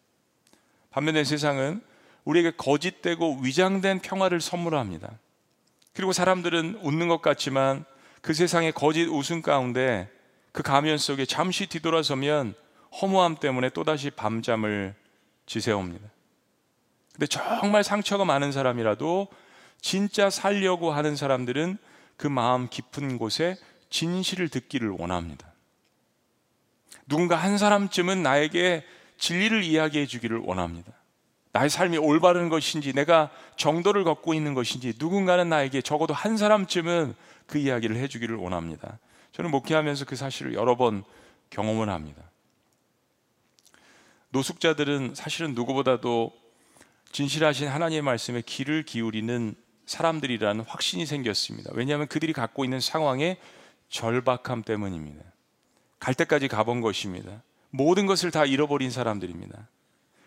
반면에 0.90 1.22
세상은 1.22 1.88
우리에게 2.24 2.52
거짓되고 2.56 3.38
위장된 3.42 4.00
평화를 4.00 4.40
선물합니다. 4.40 5.10
그리고 5.94 6.12
사람들은 6.12 6.80
웃는 6.82 7.08
것 7.08 7.22
같지만 7.22 7.84
그 8.20 8.34
세상의 8.34 8.72
거짓 8.72 9.06
웃음 9.06 9.42
가운데 9.42 10.08
그 10.52 10.62
가면 10.62 10.98
속에 10.98 11.24
잠시 11.24 11.66
뒤돌아서면 11.66 12.54
허무함 13.00 13.36
때문에 13.36 13.70
또다시 13.70 14.10
밤잠을 14.10 14.94
지새웁니다. 15.46 16.08
근데 17.12 17.26
정말 17.26 17.84
상처가 17.84 18.24
많은 18.24 18.52
사람이라도 18.52 19.28
진짜 19.80 20.30
살려고 20.30 20.92
하는 20.92 21.16
사람들은 21.16 21.78
그 22.16 22.26
마음 22.26 22.68
깊은 22.68 23.18
곳에 23.18 23.56
진실을 23.88 24.48
듣기를 24.48 24.90
원합니다. 24.90 25.52
누군가 27.06 27.36
한 27.36 27.58
사람쯤은 27.58 28.22
나에게 28.22 28.84
진리를 29.18 29.62
이야기해 29.64 30.06
주기를 30.06 30.38
원합니다. 30.38 30.92
나의 31.52 31.68
삶이 31.68 31.98
올바른 31.98 32.48
것인지, 32.48 32.92
내가 32.92 33.30
정도를 33.56 34.04
걷고 34.04 34.34
있는 34.34 34.54
것인지, 34.54 34.94
누군가는 34.98 35.48
나에게 35.48 35.82
적어도 35.82 36.14
한 36.14 36.36
사람쯤은 36.36 37.14
그 37.46 37.58
이야기를 37.58 37.96
해 37.96 38.06
주기를 38.06 38.36
원합니다. 38.36 38.98
저는 39.32 39.50
목회하면서 39.50 40.04
그 40.04 40.16
사실을 40.16 40.54
여러 40.54 40.76
번 40.76 41.02
경험을 41.50 41.88
합니다. 41.88 42.22
노숙자들은 44.30 45.14
사실은 45.14 45.54
누구보다도 45.54 46.32
진실하신 47.12 47.68
하나님의 47.68 48.02
말씀에 48.02 48.42
귀를 48.46 48.84
기울이는 48.84 49.56
사람들이라는 49.86 50.64
확신이 50.66 51.04
생겼습니다. 51.04 51.70
왜냐하면 51.74 52.06
그들이 52.06 52.32
갖고 52.32 52.64
있는 52.64 52.78
상황의 52.78 53.38
절박함 53.88 54.62
때문입니다. 54.62 55.24
갈 55.98 56.14
때까지 56.14 56.46
가본 56.46 56.80
것입니다. 56.80 57.42
모든 57.70 58.06
것을 58.06 58.30
다 58.30 58.44
잃어버린 58.44 58.90
사람들입니다. 58.90 59.68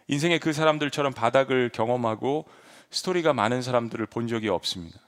인생의 0.07 0.39
그 0.39 0.53
사람들처럼 0.53 1.13
바닥을 1.13 1.69
경험하고 1.69 2.45
스토리가 2.91 3.33
많은 3.33 3.61
사람들을 3.61 4.05
본 4.07 4.27
적이 4.27 4.49
없습니다. 4.49 4.99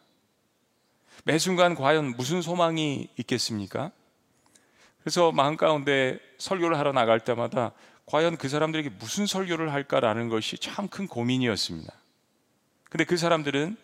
매 1.23 1.37
순간 1.37 1.75
과연 1.75 2.15
무슨 2.17 2.41
소망이 2.41 3.09
있겠습니까? 3.17 3.91
그래서 5.01 5.31
마음 5.31 5.57
가운데 5.57 6.19
설교를 6.37 6.77
하러 6.77 6.91
나갈 6.91 7.19
때마다 7.19 7.71
과연 8.05 8.37
그 8.37 8.49
사람들에게 8.49 8.89
무슨 8.99 9.25
설교를 9.25 9.71
할까라는 9.73 10.29
것이 10.29 10.57
참 10.57 10.87
큰 10.87 11.07
고민이었습니다. 11.07 11.93
근데 12.89 13.03
그 13.03 13.17
사람들은 13.17 13.77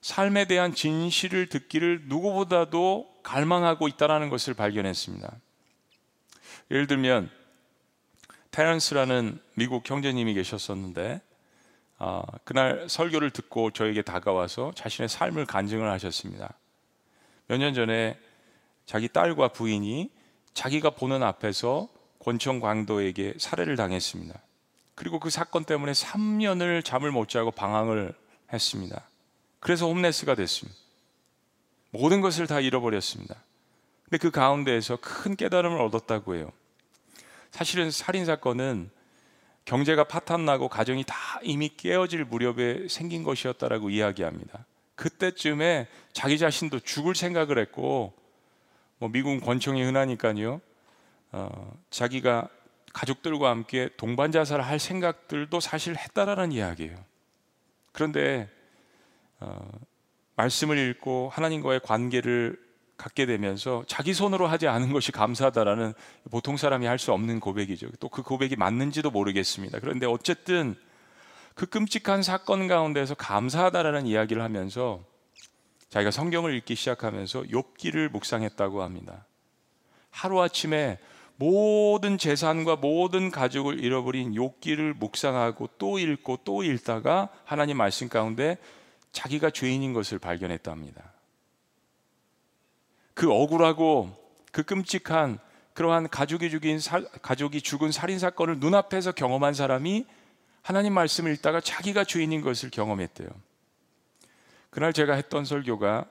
삶에 0.00 0.44
대한 0.46 0.74
진실을 0.74 1.48
듣기를 1.48 2.02
누구보다도 2.06 3.08
갈망하고 3.22 3.88
있다는 3.88 4.28
것을 4.28 4.54
발견했습니다. 4.54 5.32
예를 6.70 6.86
들면 6.86 7.30
테런스라는 8.50 9.40
미국 9.54 9.88
형제님이 9.88 10.34
계셨었는데 10.34 11.20
어, 11.98 12.22
그날 12.44 12.88
설교를 12.88 13.30
듣고 13.30 13.70
저에게 13.72 14.02
다가와서 14.02 14.72
자신의 14.74 15.08
삶을 15.08 15.46
간증을 15.46 15.90
하셨습니다. 15.90 16.54
몇 17.48 17.58
년 17.58 17.74
전에 17.74 18.18
자기 18.86 19.08
딸과 19.08 19.48
부인이 19.48 20.10
자기가 20.54 20.90
보는 20.90 21.22
앞에서 21.22 21.88
권총 22.20 22.60
광도에게 22.60 23.34
살해를 23.38 23.76
당했습니다. 23.76 24.38
그리고 24.94 25.20
그 25.20 25.30
사건 25.30 25.64
때문에 25.64 25.92
3년을 25.92 26.84
잠을 26.84 27.10
못 27.10 27.28
자고 27.28 27.50
방황을 27.50 28.14
했습니다. 28.52 29.08
그래서 29.60 29.86
홈레스가 29.86 30.34
됐습니다. 30.34 30.78
모든 31.90 32.20
것을 32.20 32.46
다 32.46 32.60
잃어버렸습니다. 32.60 33.36
근데 34.04 34.18
그 34.18 34.30
가운데에서 34.30 34.98
큰 35.00 35.36
깨달음을 35.36 35.80
얻었다고 35.80 36.34
해요. 36.34 36.50
사실은 37.50 37.90
살인 37.90 38.24
사건은 38.24 38.90
경제가 39.64 40.04
파탄나고 40.04 40.68
가정이 40.68 41.04
다 41.04 41.14
이미 41.42 41.68
깨어질 41.76 42.24
무렵에 42.24 42.88
생긴 42.88 43.22
것이었다라고 43.22 43.90
이야기합니다. 43.90 44.64
그때쯤에 44.94 45.88
자기 46.12 46.38
자신도 46.38 46.80
죽을 46.80 47.14
생각을 47.14 47.58
했고 47.58 48.14
뭐 48.98 49.08
미국 49.10 49.38
권총이 49.40 49.82
흔하니까요. 49.82 50.60
어, 51.32 51.78
자기가 51.90 52.48
가족들과 52.92 53.50
함께 53.50 53.90
동반 53.96 54.32
자살을 54.32 54.64
할 54.64 54.78
생각들도 54.78 55.60
사실 55.60 55.96
했다라는 55.96 56.52
이야기예요. 56.52 56.96
그런데 57.92 58.48
어, 59.40 59.70
말씀을 60.36 60.78
읽고 60.78 61.30
하나님과의 61.32 61.80
관계를 61.80 62.58
갖게 62.98 63.24
되면서 63.24 63.84
자기 63.86 64.12
손으로 64.12 64.46
하지 64.48 64.66
않은 64.68 64.92
것이 64.92 65.12
감사하다라는 65.12 65.94
보통 66.30 66.56
사람이 66.58 66.84
할 66.84 66.98
수 66.98 67.12
없는 67.12 67.40
고백이죠. 67.40 67.88
또 68.00 68.08
그 68.08 68.22
고백이 68.22 68.56
맞는지도 68.56 69.10
모르겠습니다. 69.10 69.78
그런데 69.78 70.04
어쨌든 70.04 70.74
그 71.54 71.66
끔찍한 71.66 72.22
사건 72.22 72.66
가운데서 72.66 73.14
감사하다라는 73.14 74.06
이야기를 74.06 74.42
하면서 74.42 75.00
자기가 75.90 76.10
성경을 76.10 76.54
읽기 76.56 76.74
시작하면서 76.74 77.42
욥기를 77.44 78.10
묵상했다고 78.10 78.82
합니다. 78.82 79.26
하루아침에 80.10 80.98
모든 81.36 82.18
재산과 82.18 82.76
모든 82.76 83.30
가족을 83.30 83.82
잃어버린 83.82 84.32
욥기를 84.34 84.96
묵상하고 84.98 85.70
또 85.78 86.00
읽고 86.00 86.40
또 86.44 86.64
읽다가 86.64 87.28
하나님 87.44 87.76
말씀 87.76 88.08
가운데 88.08 88.58
자기가 89.12 89.50
죄인인 89.50 89.92
것을 89.92 90.18
발견했답니다. 90.18 91.12
그 93.18 93.32
억울하고 93.32 94.16
그 94.52 94.62
끔찍한 94.62 95.40
그러한 95.74 96.08
가족이 96.08 96.50
죽인 96.50 96.78
사, 96.78 97.02
가족이 97.20 97.62
죽은 97.62 97.90
살인 97.90 98.20
사건을 98.20 98.60
눈앞에서 98.60 99.10
경험한 99.10 99.54
사람이 99.54 100.06
하나님 100.62 100.92
말씀을 100.92 101.32
읽다가 101.34 101.60
자기가 101.60 102.04
죄인인 102.04 102.42
것을 102.42 102.70
경험했대요. 102.70 103.28
그날 104.70 104.92
제가 104.92 105.14
했던 105.14 105.44
설교가 105.44 106.04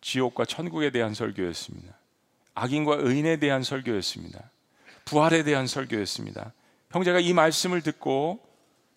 지옥과 0.00 0.46
천국에 0.46 0.90
대한 0.90 1.14
설교였습니다. 1.14 1.96
악인과 2.54 2.96
의인에 3.02 3.36
대한 3.36 3.62
설교였습니다. 3.62 4.50
부활에 5.04 5.44
대한 5.44 5.68
설교였습니다. 5.68 6.52
형제가 6.90 7.20
이 7.20 7.34
말씀을 7.34 7.82
듣고 7.82 8.40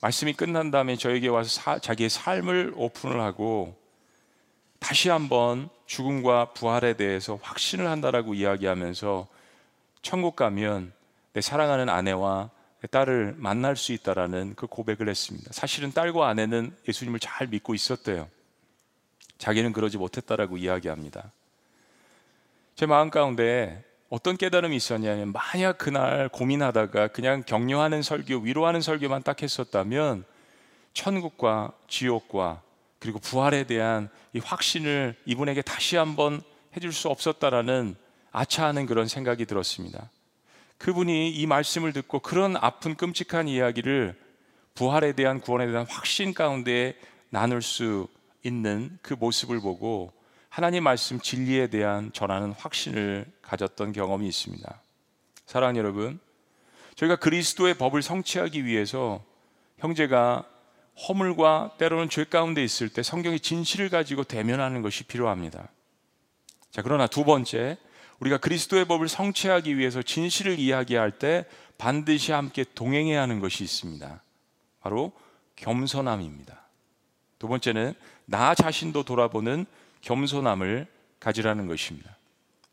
말씀이 0.02 0.34
끝난 0.34 0.72
다음에 0.72 0.96
저에게 0.96 1.28
와서 1.28 1.50
사, 1.62 1.78
자기의 1.78 2.10
삶을 2.10 2.74
오픈을 2.76 3.22
하고 3.22 3.80
다시 4.82 5.10
한번 5.10 5.70
죽음과 5.86 6.54
부활에 6.54 6.94
대해서 6.96 7.40
확신을 7.42 7.88
한다라고 7.88 8.34
이야기하면서 8.34 9.28
천국 10.02 10.36
가면 10.36 10.92
내 11.34 11.40
사랑하는 11.40 11.88
아내와 11.88 12.50
내 12.82 12.88
딸을 12.88 13.36
만날 13.38 13.78
수 13.78 13.94
있다라는 13.94 14.56
그 14.56 14.66
고백을 14.66 15.08
했습니다. 15.08 15.50
사실은 15.54 15.92
딸과 15.92 16.28
아내는 16.28 16.76
예수님을 16.88 17.20
잘 17.20 17.48
믿고 17.48 17.76
있었대요. 17.76 18.28
자기는 19.38 19.72
그러지 19.72 19.98
못했다라고 20.00 20.58
이야기합니다. 20.58 21.32
제 22.76 22.88
마음 22.88 23.12
가운데 23.12 23.84
어떤 24.10 24.36
깨달음이 24.36 24.76
있었냐면 24.76 25.32
만약 25.32 25.78
그날 25.78 26.28
고민하다가 26.28 27.10
그냥 27.10 27.44
격려하는 27.44 28.02
설교, 28.02 28.40
위로하는 28.40 28.82
설교만 28.82 29.22
딱 29.22 29.44
했었다면 29.44 30.26
천국과 30.94 31.72
지옥과 31.88 32.64
그리고 33.00 33.20
부활에 33.20 33.64
대한 33.64 34.10
이 34.34 34.40
확신을 34.40 35.16
이분에게 35.26 35.62
다시 35.62 35.98
한번 35.98 36.42
해줄 36.76 36.94
수 36.94 37.10
없었다라는 37.10 37.96
아차하는 38.32 38.86
그런 38.86 39.08
생각이 39.08 39.46
들었습니다. 39.46 40.10
그분이 40.78 41.32
이 41.32 41.46
말씀을 41.46 41.94
듣고 41.94 42.20
그런 42.20 42.56
아픈 42.56 42.96
끔찍한 42.96 43.48
이야기를 43.48 44.18
부활에 44.74 45.14
대한 45.14 45.40
구원에 45.42 45.68
대한 45.68 45.86
확신 45.88 46.34
가운데 46.34 46.98
나눌 47.30 47.62
수 47.62 48.08
있는 48.44 48.98
그 49.02 49.14
모습을 49.14 49.60
보고 49.60 50.12
하나님 50.50 50.84
말씀 50.84 51.20
진리에 51.20 51.68
대한 51.68 52.12
전하는 52.14 52.52
확신을 52.54 53.26
가졌던 53.42 53.94
경험이 53.94 54.28
있습니다. 54.28 54.82
사랑하는 55.46 55.80
여러분, 55.80 56.20
저희가 56.96 57.18
그리스도의 57.18 57.76
법을 57.76 58.02
성취하기 58.02 58.66
위해서 58.66 59.24
형제가 59.78 60.46
허물과 61.08 61.76
때로는 61.78 62.10
죄 62.10 62.26
가운데 62.26 62.64
있을 62.64 62.90
때 62.90 63.04
성경의 63.04 63.40
진실을 63.40 63.90
가지고 63.90 64.24
대면하는 64.24 64.82
것이 64.82 65.04
필요합니다. 65.04 65.70
자, 66.72 66.82
그러나 66.82 67.08
두 67.08 67.24
번째, 67.26 67.78
우리가 68.20 68.38
그리스도의 68.38 68.86
법을 68.86 69.08
성취하기 69.08 69.78
위해서 69.78 70.02
진실을 70.02 70.60
이야기할 70.60 71.12
때 71.12 71.46
반드시 71.78 72.32
함께 72.32 72.64
동행해야 72.76 73.22
하는 73.22 73.40
것이 73.40 73.64
있습니다. 73.64 74.22
바로 74.82 75.12
겸손함입니다. 75.56 76.62
두 77.40 77.48
번째는 77.48 77.96
나 78.26 78.54
자신도 78.54 79.04
돌아보는 79.04 79.66
겸손함을 80.02 80.88
가지라는 81.20 81.68
것입니다. 81.68 82.16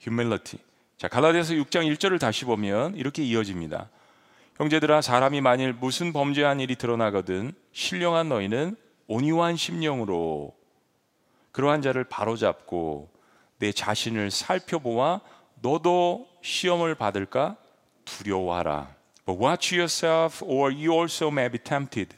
humility. 0.00 0.62
자, 0.98 1.09
갈라디아서 1.09 1.54
6장 1.54 1.90
1절을 1.94 2.20
다시 2.20 2.44
보면 2.44 2.96
이렇게 2.96 3.22
이어집니다. 3.22 3.88
형제들아 4.59 5.03
사람이 5.03 5.40
만일 5.40 5.73
무슨 5.73 6.12
범죄한 6.12 6.59
일이 6.59 6.75
드러나거든 6.75 7.53
신령한 7.73 8.29
너희는 8.29 8.77
온유한 9.07 9.57
심령으로 9.57 10.53
그러한 11.53 11.81
자를 11.81 12.03
바로잡고 12.03 13.09
내 13.59 13.71
자신을 13.71 14.33
살펴보아 14.33 15.21
너도 15.61 16.29
시험을 16.42 16.97
받을까 16.97 17.57
두려워하라. 18.05 18.94
But 19.25 19.42
watch 19.42 19.75
yourself 19.75 20.44
or 20.44 20.75
you 20.75 20.92
also 20.92 21.29
may 21.29 21.49
be 21.51 21.59
tempted. 21.59 22.16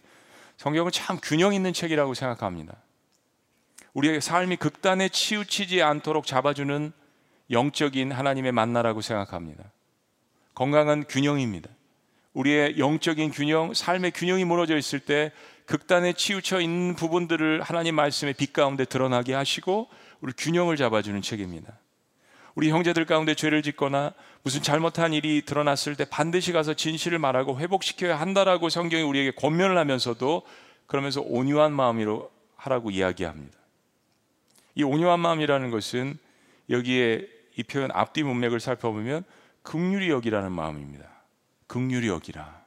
성경은 0.57 0.92
참 0.92 1.18
균형 1.22 1.53
있는 1.53 1.72
책이라고 1.72 2.14
생각합니다. 2.14 2.76
우리의 3.92 4.20
삶이 4.20 4.57
극단에 4.57 5.09
치우치지 5.09 5.83
않도록 5.83 6.26
잡아주는 6.26 6.92
영적인 7.50 8.12
하나님의 8.12 8.53
만나라고 8.53 9.00
생각합니다. 9.00 9.64
건강한 10.55 11.05
균형입니다. 11.05 11.70
우리의 12.35 12.79
영적인 12.79 13.31
균형, 13.31 13.75
삶의 13.75 14.12
균형이 14.12 14.45
무너져 14.45 14.77
있을 14.77 15.01
때 15.01 15.33
극단에 15.66 16.12
치우쳐 16.12 16.61
있는 16.61 16.95
부분들을 16.95 17.62
하나님 17.62 17.95
말씀의 17.95 18.35
빛 18.35 18.53
가운데 18.53 18.85
드러나게 18.85 19.35
하시고 19.35 19.88
우리 20.21 20.33
균형을 20.33 20.77
잡아주는 20.77 21.23
책입니다. 21.23 21.79
우리 22.55 22.71
형제들 22.71 23.05
가운데 23.05 23.35
죄를 23.35 23.62
짓거나 23.62 24.12
무슨 24.43 24.62
잘못한 24.62 25.12
일이 25.12 25.43
드러났을 25.45 25.97
때 25.97 26.05
반드시 26.05 26.53
가서 26.53 26.75
진실을 26.75 27.19
말하고 27.19 27.59
회복시켜야 27.59 28.19
한다라고 28.19 28.69
성경이 28.69 29.03
우리에게 29.03 29.31
권면을 29.33 29.79
하면서도 29.79 30.43
그러면서 30.87 31.21
온유한 31.21 31.73
마음으로 31.73 32.31
하라고 32.57 32.90
이야기합니다. 32.90 33.57
이 34.75 34.83
온유한 34.83 35.21
마음이라는 35.21 35.71
것은 35.71 36.19
여기에 36.69 37.29
이 37.57 37.62
표현 37.62 37.90
앞뒤 37.93 38.23
문맥을 38.23 38.61
살펴보면 38.61 39.25
극률이 39.62 40.11
여기라는 40.11 40.53
마음입니다. 40.53 41.10
극률이 41.70 42.09
여기라. 42.09 42.62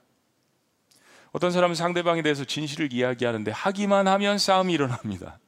어떤 1.33 1.51
사람은 1.51 1.75
상대방에 1.75 2.21
대해서 2.21 2.45
진실을 2.45 2.93
이야기하는데 2.93 3.51
하기만 3.51 4.07
하면 4.07 4.37
싸움이 4.37 4.71
일어납니다. 4.71 5.39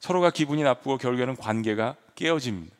서로가 0.00 0.30
기분이 0.30 0.62
나쁘고 0.62 0.96
결국에는 0.96 1.36
관계가 1.36 1.96
깨어집니다. 2.14 2.74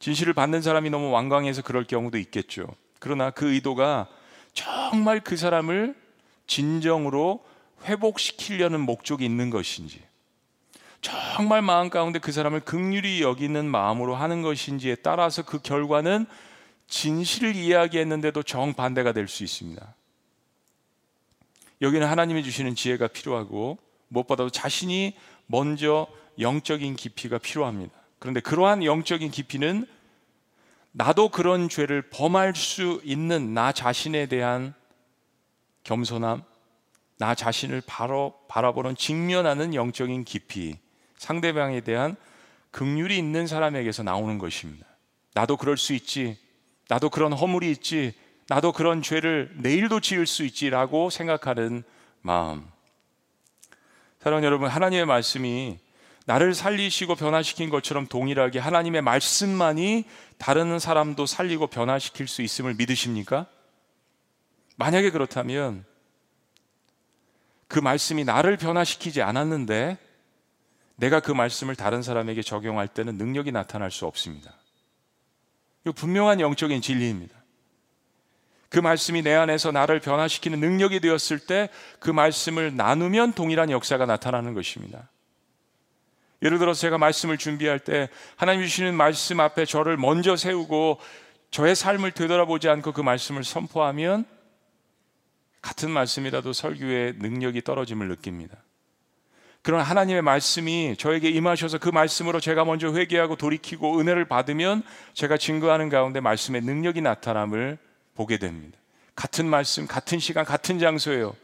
진실을 0.00 0.34
받는 0.34 0.60
사람이 0.60 0.90
너무 0.90 1.10
완강해서 1.12 1.62
그럴 1.62 1.84
경우도 1.84 2.18
있겠죠. 2.18 2.66
그러나 2.98 3.30
그 3.30 3.54
의도가 3.54 4.08
정말 4.52 5.20
그 5.20 5.38
사람을 5.38 5.94
진정으로 6.46 7.42
회복시키려는 7.84 8.80
목적이 8.80 9.24
있는 9.24 9.48
것인지, 9.48 10.02
정말 11.00 11.62
마음 11.62 11.88
가운데 11.88 12.18
그 12.18 12.32
사람을 12.32 12.60
극률이 12.60 13.22
여기는 13.22 13.64
마음으로 13.64 14.14
하는 14.14 14.42
것인지에 14.42 14.96
따라서 14.96 15.42
그 15.42 15.58
결과는 15.58 16.26
진실을 16.88 17.56
이야기했는데도 17.56 18.42
정반대가 18.42 19.12
될 19.12 19.28
수 19.28 19.42
있습니다. 19.42 19.94
여기는 21.82 22.06
하나님이 22.06 22.42
주시는 22.44 22.74
지혜가 22.74 23.08
필요하고 23.08 23.78
무엇보다도 24.08 24.50
자신이 24.50 25.16
먼저 25.46 26.06
영적인 26.38 26.96
깊이가 26.96 27.38
필요합니다. 27.38 27.92
그런데 28.18 28.40
그러한 28.40 28.84
영적인 28.84 29.30
깊이는 29.30 29.86
나도 30.92 31.28
그런 31.28 31.68
죄를 31.68 32.02
범할 32.02 32.54
수 32.54 33.00
있는 33.04 33.52
나 33.52 33.72
자신에 33.72 34.26
대한 34.26 34.74
겸손함, 35.82 36.42
나 37.18 37.34
자신을 37.34 37.82
바로 37.86 38.34
바라보는 38.48 38.96
직면하는 38.96 39.74
영적인 39.74 40.24
깊이, 40.24 40.78
상대방에 41.18 41.80
대한 41.80 42.16
긍휼이 42.70 43.16
있는 43.16 43.46
사람에게서 43.46 44.02
나오는 44.02 44.38
것입니다. 44.38 44.86
나도 45.34 45.56
그럴 45.56 45.76
수 45.76 45.92
있지. 45.92 46.38
나도 46.88 47.10
그런 47.10 47.32
허물이 47.32 47.70
있지. 47.70 48.14
나도 48.48 48.72
그런 48.72 49.02
죄를 49.02 49.54
내일도 49.56 50.00
지을 50.00 50.26
수 50.26 50.44
있지라고 50.44 51.10
생각하는 51.10 51.82
마음. 52.20 52.66
사랑하는 54.20 54.46
여러분, 54.46 54.68
하나님의 54.68 55.06
말씀이 55.06 55.78
나를 56.26 56.54
살리시고 56.54 57.14
변화시킨 57.16 57.68
것처럼 57.68 58.06
동일하게 58.06 58.58
하나님의 58.58 59.02
말씀만이 59.02 60.04
다른 60.38 60.78
사람도 60.78 61.26
살리고 61.26 61.66
변화시킬 61.66 62.28
수 62.28 62.42
있음을 62.42 62.74
믿으십니까? 62.74 63.46
만약에 64.76 65.10
그렇다면 65.10 65.84
그 67.68 67.78
말씀이 67.78 68.24
나를 68.24 68.56
변화시키지 68.56 69.22
않았는데 69.22 69.98
내가 70.96 71.20
그 71.20 71.32
말씀을 71.32 71.76
다른 71.76 72.02
사람에게 72.02 72.42
적용할 72.42 72.88
때는 72.88 73.16
능력이 73.16 73.52
나타날 73.52 73.90
수 73.90 74.06
없습니다. 74.06 74.54
이 75.86 75.90
분명한 75.90 76.40
영적인 76.40 76.80
진리입니다. 76.80 77.34
그 78.68 78.80
말씀이 78.80 79.22
내 79.22 79.34
안에서 79.34 79.70
나를 79.70 80.00
변화시키는 80.00 80.58
능력이 80.58 81.00
되었을 81.00 81.38
때 81.38 81.68
그 82.00 82.10
말씀을 82.10 82.76
나누면 82.76 83.32
동일한 83.32 83.70
역사가 83.70 84.04
나타나는 84.04 84.52
것입니다. 84.54 85.08
예를 86.42 86.58
들어서 86.58 86.80
제가 86.80 86.98
말씀을 86.98 87.38
준비할 87.38 87.78
때 87.78 88.10
하나님 88.36 88.62
주시는 88.62 88.94
말씀 88.94 89.40
앞에 89.40 89.64
저를 89.64 89.96
먼저 89.96 90.36
세우고 90.36 90.98
저의 91.50 91.74
삶을 91.74 92.12
되돌아보지 92.12 92.68
않고 92.68 92.92
그 92.92 93.00
말씀을 93.00 93.44
선포하면 93.44 94.26
같은 95.62 95.90
말씀이라도 95.90 96.52
설교의 96.52 97.14
능력이 97.20 97.62
떨어짐을 97.62 98.08
느낍니다. 98.08 98.58
그런 99.64 99.80
하나님의 99.80 100.20
말씀이 100.20 100.94
저에게 100.98 101.30
임하셔서 101.30 101.78
그 101.78 101.88
말씀으로 101.88 102.38
제가 102.38 102.66
먼저 102.66 102.92
회개하고 102.92 103.36
돌이키고 103.36 103.98
은혜를 103.98 104.26
받으면 104.26 104.82
제가 105.14 105.38
증거하는 105.38 105.88
가운데 105.88 106.20
말씀의 106.20 106.60
능력이 106.60 107.00
나타남을 107.00 107.78
보게 108.14 108.36
됩니다. 108.36 108.76
같은 109.16 109.48
말씀, 109.48 109.86
같은 109.86 110.18
시간, 110.18 110.44
같은 110.44 110.78
장소예요. 110.78 111.34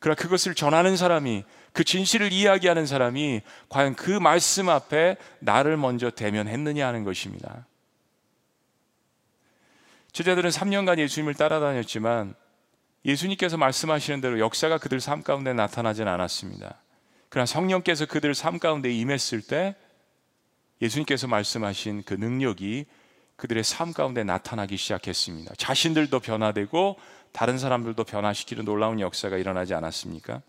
그러나 0.00 0.16
그것을 0.16 0.56
전하는 0.56 0.96
사람이 0.96 1.44
그 1.72 1.84
진실을 1.84 2.32
이야기하는 2.32 2.84
사람이 2.84 3.42
과연 3.68 3.94
그 3.94 4.10
말씀 4.10 4.68
앞에 4.68 5.16
나를 5.38 5.76
먼저 5.76 6.10
대면했느냐 6.10 6.84
하는 6.84 7.04
것입니다. 7.04 7.64
제자들은 10.10 10.50
3년간 10.50 10.98
예수님을 10.98 11.34
따라다녔지만 11.34 12.34
예수님께서 13.04 13.56
말씀하시는 13.56 14.20
대로 14.20 14.40
역사가 14.40 14.78
그들 14.78 15.00
삶 15.00 15.22
가운데 15.22 15.52
나타나진 15.52 16.08
않았습니다. 16.08 16.82
그러나 17.28 17.46
성령께서 17.46 18.06
그들 18.06 18.34
삶 18.34 18.58
가운데 18.58 18.90
임했을 18.90 19.42
때 19.42 19.76
예수님께서 20.80 21.26
말씀하신 21.26 22.04
그 22.04 22.14
능력이 22.14 22.86
그들의 23.36 23.62
삶 23.64 23.92
가운데 23.92 24.24
나타나기 24.24 24.76
시작했습니다. 24.76 25.54
자신들도 25.56 26.18
변화되고 26.20 26.96
다른 27.32 27.58
사람들도 27.58 28.02
변화시키는 28.04 28.64
놀라운 28.64 29.00
역사가 29.00 29.36
일어나지 29.36 29.74
않았습니까? 29.74 30.42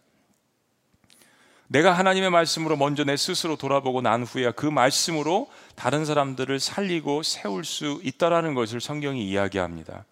내가 1.68 1.92
하나님의 1.92 2.32
말씀으로 2.32 2.78
먼저 2.78 3.04
내 3.04 3.16
스스로 3.16 3.56
돌아보고 3.56 4.02
난 4.02 4.24
후에야 4.24 4.54
그 4.54 4.66
말씀으로 4.66 5.48
다른 5.76 6.04
사람들을 6.04 6.60
살리고 6.60 7.22
세울 7.22 7.64
수 7.64 8.02
있다라는 8.04 8.56
것을 8.56 8.82
성경이 8.82 9.28
이야기합니다. 9.30 10.06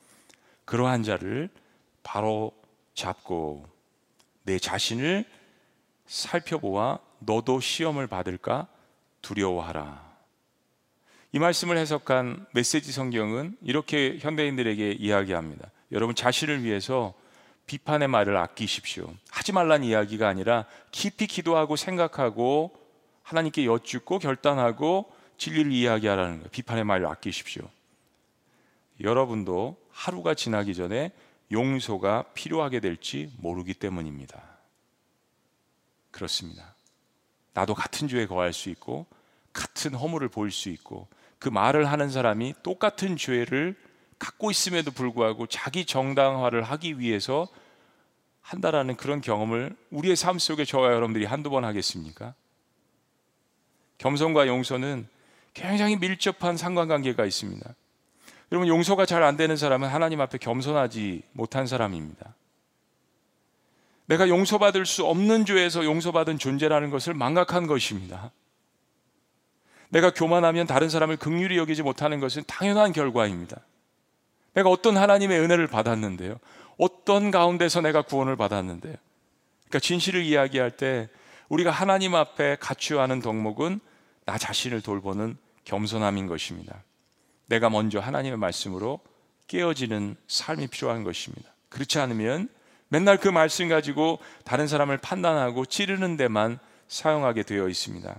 그러한 0.66 1.02
자를 1.02 1.50
바로 2.04 2.52
잡고 2.94 3.66
내 4.44 4.60
자신을 4.60 5.26
살펴보아 6.08 7.00
너도 7.20 7.60
시험을 7.60 8.08
받을까 8.08 8.68
두려워하라. 9.22 10.08
이 11.34 11.40
말씀을 11.40 11.78
해석한 11.78 12.48
메시지 12.54 12.92
성경은 12.92 13.58
이렇게 13.62 14.18
현대인들에게 14.20 14.94
이야기합니다. 14.94 15.70
여러분 15.92 16.16
자신을 16.16 16.64
위해서 16.64 17.14
비판의 17.68 18.08
말을 18.08 18.38
아끼십시오. 18.38 19.14
하지 19.30 19.52
말란 19.52 19.84
이야기가 19.84 20.28
아니라 20.28 20.66
깊이 20.92 21.28
기도하고 21.28 21.76
생각하고 21.76 22.74
하나님께 23.24 23.66
여쭙고 23.66 24.20
결단하고 24.20 25.12
진리를 25.38 25.72
이야기하라는 25.72 26.38
거예요. 26.38 26.50
비판의 26.50 26.86
말을 26.86 27.06
아끼십시오. 27.08 27.70
여러분도 29.02 29.78
하루가 29.92 30.34
지나기 30.34 30.74
전에 30.74 31.12
용서가 31.52 32.24
필요하게 32.34 32.80
될지 32.80 33.32
모르기 33.38 33.74
때문입니다. 33.74 34.57
그렇습니다. 36.18 36.74
나도 37.54 37.76
같은 37.76 38.08
죄에 38.08 38.26
거할 38.26 38.54
수 38.54 38.70
있고 38.70 39.06
같은 39.54 39.94
허물을 39.94 40.28
보일 40.30 40.52
수 40.52 40.70
있고 40.70 41.08
그 41.38 41.48
말을 41.48 41.90
하는 41.92 42.10
사람이 42.10 42.56
똑같은 42.64 43.18
죄를 43.18 43.76
갖고 44.18 44.50
있음에도 44.50 44.90
불구하고 44.90 45.46
자기 45.46 45.86
정당화를 45.86 46.64
하기 46.64 47.00
위해서 47.00 47.48
한다라는 48.42 48.96
그런 48.96 49.22
경험을 49.22 49.76
우리의 49.92 50.16
삶 50.16 50.40
속에 50.40 50.66
저와 50.66 50.88
여러분들이 50.94 51.26
한두 51.26 51.52
번 51.52 51.64
하겠습니까? 51.66 52.34
겸손과 54.00 54.48
용서는 54.48 55.08
굉장히 55.54 55.98
밀접한 55.98 56.58
상관관계가 56.58 57.26
있습니다. 57.26 57.76
여러분 58.52 58.68
용서가 58.68 59.06
잘 59.06 59.22
안 59.22 59.38
되는 59.38 59.56
사람은 59.56 59.88
하나님 59.88 60.22
앞에 60.22 60.40
겸손하지 60.40 61.24
못한 61.34 61.68
사람입니다. 61.68 62.34
내가 64.08 64.28
용서받을 64.28 64.86
수 64.86 65.06
없는 65.06 65.46
죄에서 65.46 65.86
용서받은 65.86 66.40
존재라는 66.40 66.90
것을 66.90 67.14
망각한 67.14 67.68
것입니다. 67.68 68.32
내가 69.90 70.12
교만하면 70.14 70.68
다른 70.68 70.90
사람을 70.90 71.18
극률히 71.18 71.58
여기지 71.58 71.84
못하는 71.84 72.20
것은 72.20 72.44
당연한 72.48 72.92
결과입니다. 72.92 73.58
내가 74.54 74.70
어떤 74.70 74.98
하나님의 74.98 75.40
은혜를 75.40 75.68
받았는데요. 75.68 76.40
어떤 76.78 77.32
가운데서 77.32 77.82
내가 77.82 78.02
구원을 78.02 78.36
받았는데요. 78.36 78.96
그러니까 79.68 79.80
진실을 79.80 80.24
이야기할 80.24 80.72
때 80.72 81.10
우리가 81.50 81.72
하나님 81.72 82.16
앞에 82.16 82.58
갖추어 82.60 83.02
하는 83.02 83.22
덕목은 83.22 83.80
나 84.26 84.38
자신을 84.38 84.82
돌보는 84.82 85.38
겸손함인 85.64 86.28
것입니다. 86.28 86.84
내가 87.48 87.70
먼저 87.70 88.00
하나님의 88.00 88.38
말씀으로 88.38 89.00
깨어지는 89.48 90.16
삶이 90.28 90.68
필요한 90.68 91.04
것입니다. 91.04 91.54
그렇지 91.70 92.00
않으면 92.00 92.50
맨날 92.90 93.18
그 93.18 93.28
말씀 93.28 93.68
가지고 93.70 94.20
다른 94.44 94.68
사람을 94.68 94.98
판단하고 94.98 95.66
찌르는 95.66 96.18
데만 96.18 96.60
사용하게 96.88 97.44
되어 97.44 97.68
있습니다. 97.68 98.16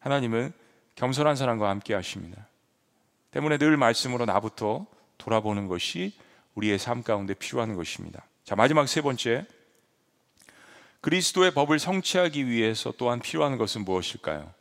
하나님은 0.00 0.52
겸손한 0.96 1.36
사람과 1.36 1.68
함께 1.68 1.94
하십니다. 1.94 2.48
때문에 3.30 3.58
늘 3.58 3.76
말씀으로 3.76 4.26
나부터 4.26 4.86
돌아보는 5.18 5.68
것이 5.68 6.14
우리의 6.54 6.78
삶 6.78 7.02
가운데 7.02 7.34
필요한 7.34 7.74
것입니다. 7.76 8.24
자, 8.44 8.56
마지막 8.56 8.88
세 8.88 9.00
번째. 9.00 9.46
그리스도의 11.00 11.52
법을 11.52 11.78
성취하기 11.78 12.46
위해서 12.46 12.92
또한 12.96 13.20
필요한 13.20 13.56
것은 13.56 13.84
무엇일까요? 13.84 14.52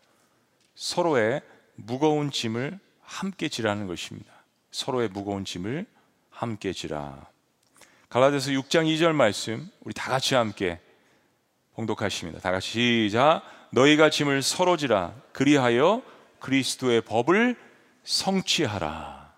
서로의 0.75 1.41
무거운 1.75 2.31
짐을 2.31 2.79
함께 3.01 3.49
지라는 3.49 3.87
것입니다. 3.87 4.31
서로의 4.71 5.09
무거운 5.09 5.45
짐을 5.45 5.85
함께 6.29 6.73
지라. 6.73 7.27
갈라디아서 8.11 8.51
6장 8.51 8.93
2절 8.93 9.13
말씀 9.13 9.71
우리 9.85 9.93
다 9.93 10.11
같이 10.11 10.35
함께 10.35 10.81
봉독하십니다. 11.75 12.41
다 12.41 12.51
같이 12.51 13.07
시작. 13.07 13.41
너희가 13.69 14.09
짐을 14.09 14.41
서로 14.41 14.75
지라 14.75 15.13
그리하여 15.31 16.01
그리스도의 16.41 17.03
법을 17.03 17.55
성취하라. 18.03 19.33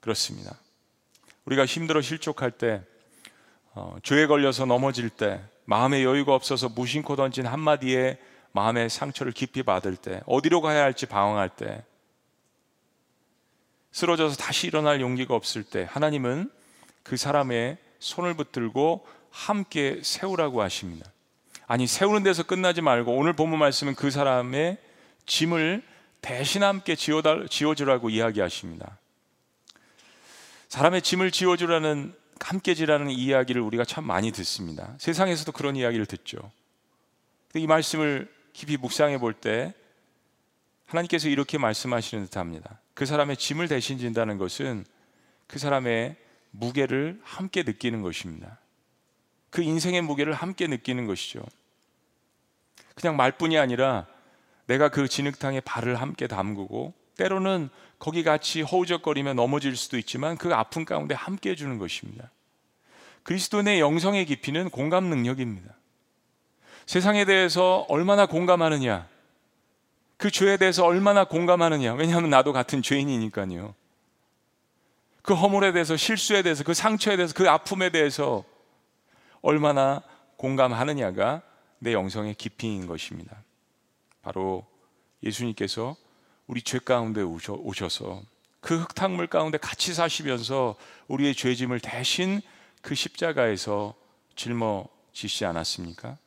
그렇습니다. 0.00 0.58
우리가 1.44 1.66
힘들어 1.66 2.00
실족할 2.00 2.52
때, 2.52 2.82
어, 3.74 3.98
죄에 4.02 4.26
걸려서 4.26 4.64
넘어질 4.64 5.10
때, 5.10 5.42
마음의 5.66 6.02
여유가 6.02 6.34
없어서 6.34 6.70
무심코 6.70 7.14
던진 7.14 7.44
한마디에 7.44 8.18
마음의 8.52 8.88
상처를 8.88 9.32
깊이 9.32 9.62
받을 9.62 9.96
때, 9.96 10.22
어디로 10.24 10.62
가야 10.62 10.82
할지 10.82 11.04
방황할 11.04 11.50
때, 11.50 11.84
쓰러져서 13.92 14.36
다시 14.36 14.66
일어날 14.66 15.02
용기가 15.02 15.34
없을 15.34 15.62
때, 15.62 15.86
하나님은 15.90 16.50
그 17.06 17.16
사람의 17.16 17.78
손을 18.00 18.34
붙들고 18.34 19.06
함께 19.30 20.00
세우라고 20.02 20.60
하십니다. 20.60 21.08
아니, 21.68 21.86
세우는 21.86 22.24
데서 22.24 22.42
끝나지 22.42 22.80
말고 22.80 23.14
오늘 23.14 23.32
본문 23.32 23.60
말씀은 23.60 23.94
그 23.94 24.10
사람의 24.10 24.78
짐을 25.24 25.84
대신 26.20 26.64
함께 26.64 26.96
지워주라고 26.96 28.10
이야기하십니다. 28.10 28.98
사람의 30.68 31.02
짐을 31.02 31.30
지워주라는 31.30 32.12
함께 32.40 32.74
지라는 32.74 33.10
이야기를 33.10 33.62
우리가 33.62 33.84
참 33.84 34.04
많이 34.04 34.32
듣습니다. 34.32 34.94
세상에서도 34.98 35.52
그런 35.52 35.76
이야기를 35.76 36.06
듣죠. 36.06 36.50
이 37.54 37.68
말씀을 37.68 38.28
깊이 38.52 38.76
묵상해 38.76 39.18
볼 39.18 39.32
때 39.34 39.72
하나님께서 40.86 41.28
이렇게 41.28 41.56
말씀하시는 41.56 42.24
듯합니다. 42.26 42.80
그 42.94 43.06
사람의 43.06 43.36
짐을 43.36 43.68
대신 43.68 43.96
진다는 43.96 44.38
것은 44.38 44.84
그 45.46 45.60
사람의 45.60 46.16
무게를 46.50 47.20
함께 47.22 47.62
느끼는 47.62 48.02
것입니다. 48.02 48.58
그 49.50 49.62
인생의 49.62 50.02
무게를 50.02 50.32
함께 50.32 50.66
느끼는 50.66 51.06
것이죠. 51.06 51.42
그냥 52.94 53.16
말뿐이 53.16 53.58
아니라 53.58 54.06
내가 54.66 54.88
그 54.88 55.08
진흙탕에 55.08 55.60
발을 55.60 55.96
함께 55.96 56.26
담그고 56.26 56.94
때로는 57.16 57.70
거기 57.98 58.22
같이 58.22 58.62
허우적거리며 58.62 59.34
넘어질 59.34 59.76
수도 59.76 59.96
있지만 59.98 60.36
그 60.36 60.54
아픔 60.54 60.84
가운데 60.84 61.14
함께 61.14 61.50
해주는 61.50 61.78
것입니다. 61.78 62.30
그리스도의 63.22 63.80
영성의 63.80 64.26
깊이는 64.26 64.70
공감 64.70 65.04
능력입니다. 65.04 65.74
세상에 66.84 67.24
대해서 67.24 67.84
얼마나 67.88 68.26
공감하느냐, 68.26 69.08
그 70.16 70.30
죄에 70.30 70.56
대해서 70.56 70.84
얼마나 70.84 71.24
공감하느냐, 71.24 71.94
왜냐하면 71.94 72.30
나도 72.30 72.52
같은 72.52 72.82
죄인이니까요. 72.82 73.74
그 75.26 75.34
허물에 75.34 75.72
대해서, 75.72 75.96
실수에 75.96 76.42
대해서, 76.42 76.62
그 76.62 76.72
상처에 76.72 77.16
대해서, 77.16 77.34
그 77.34 77.50
아픔에 77.50 77.90
대해서 77.90 78.44
얼마나 79.42 80.02
공감하느냐가 80.36 81.42
내 81.80 81.92
영성의 81.92 82.34
깊이인 82.34 82.86
것입니다. 82.86 83.42
바로 84.22 84.64
예수님께서 85.24 85.96
우리 86.46 86.62
죄 86.62 86.78
가운데 86.78 87.22
오셔서 87.22 88.22
그 88.60 88.78
흙탕물 88.78 89.26
가운데 89.26 89.58
같이 89.58 89.94
사시면서 89.94 90.76
우리의 91.08 91.34
죄짐을 91.34 91.80
대신 91.80 92.40
그 92.80 92.94
십자가에서 92.94 93.94
짊어지시 94.36 95.44
않았습니까? 95.44 96.18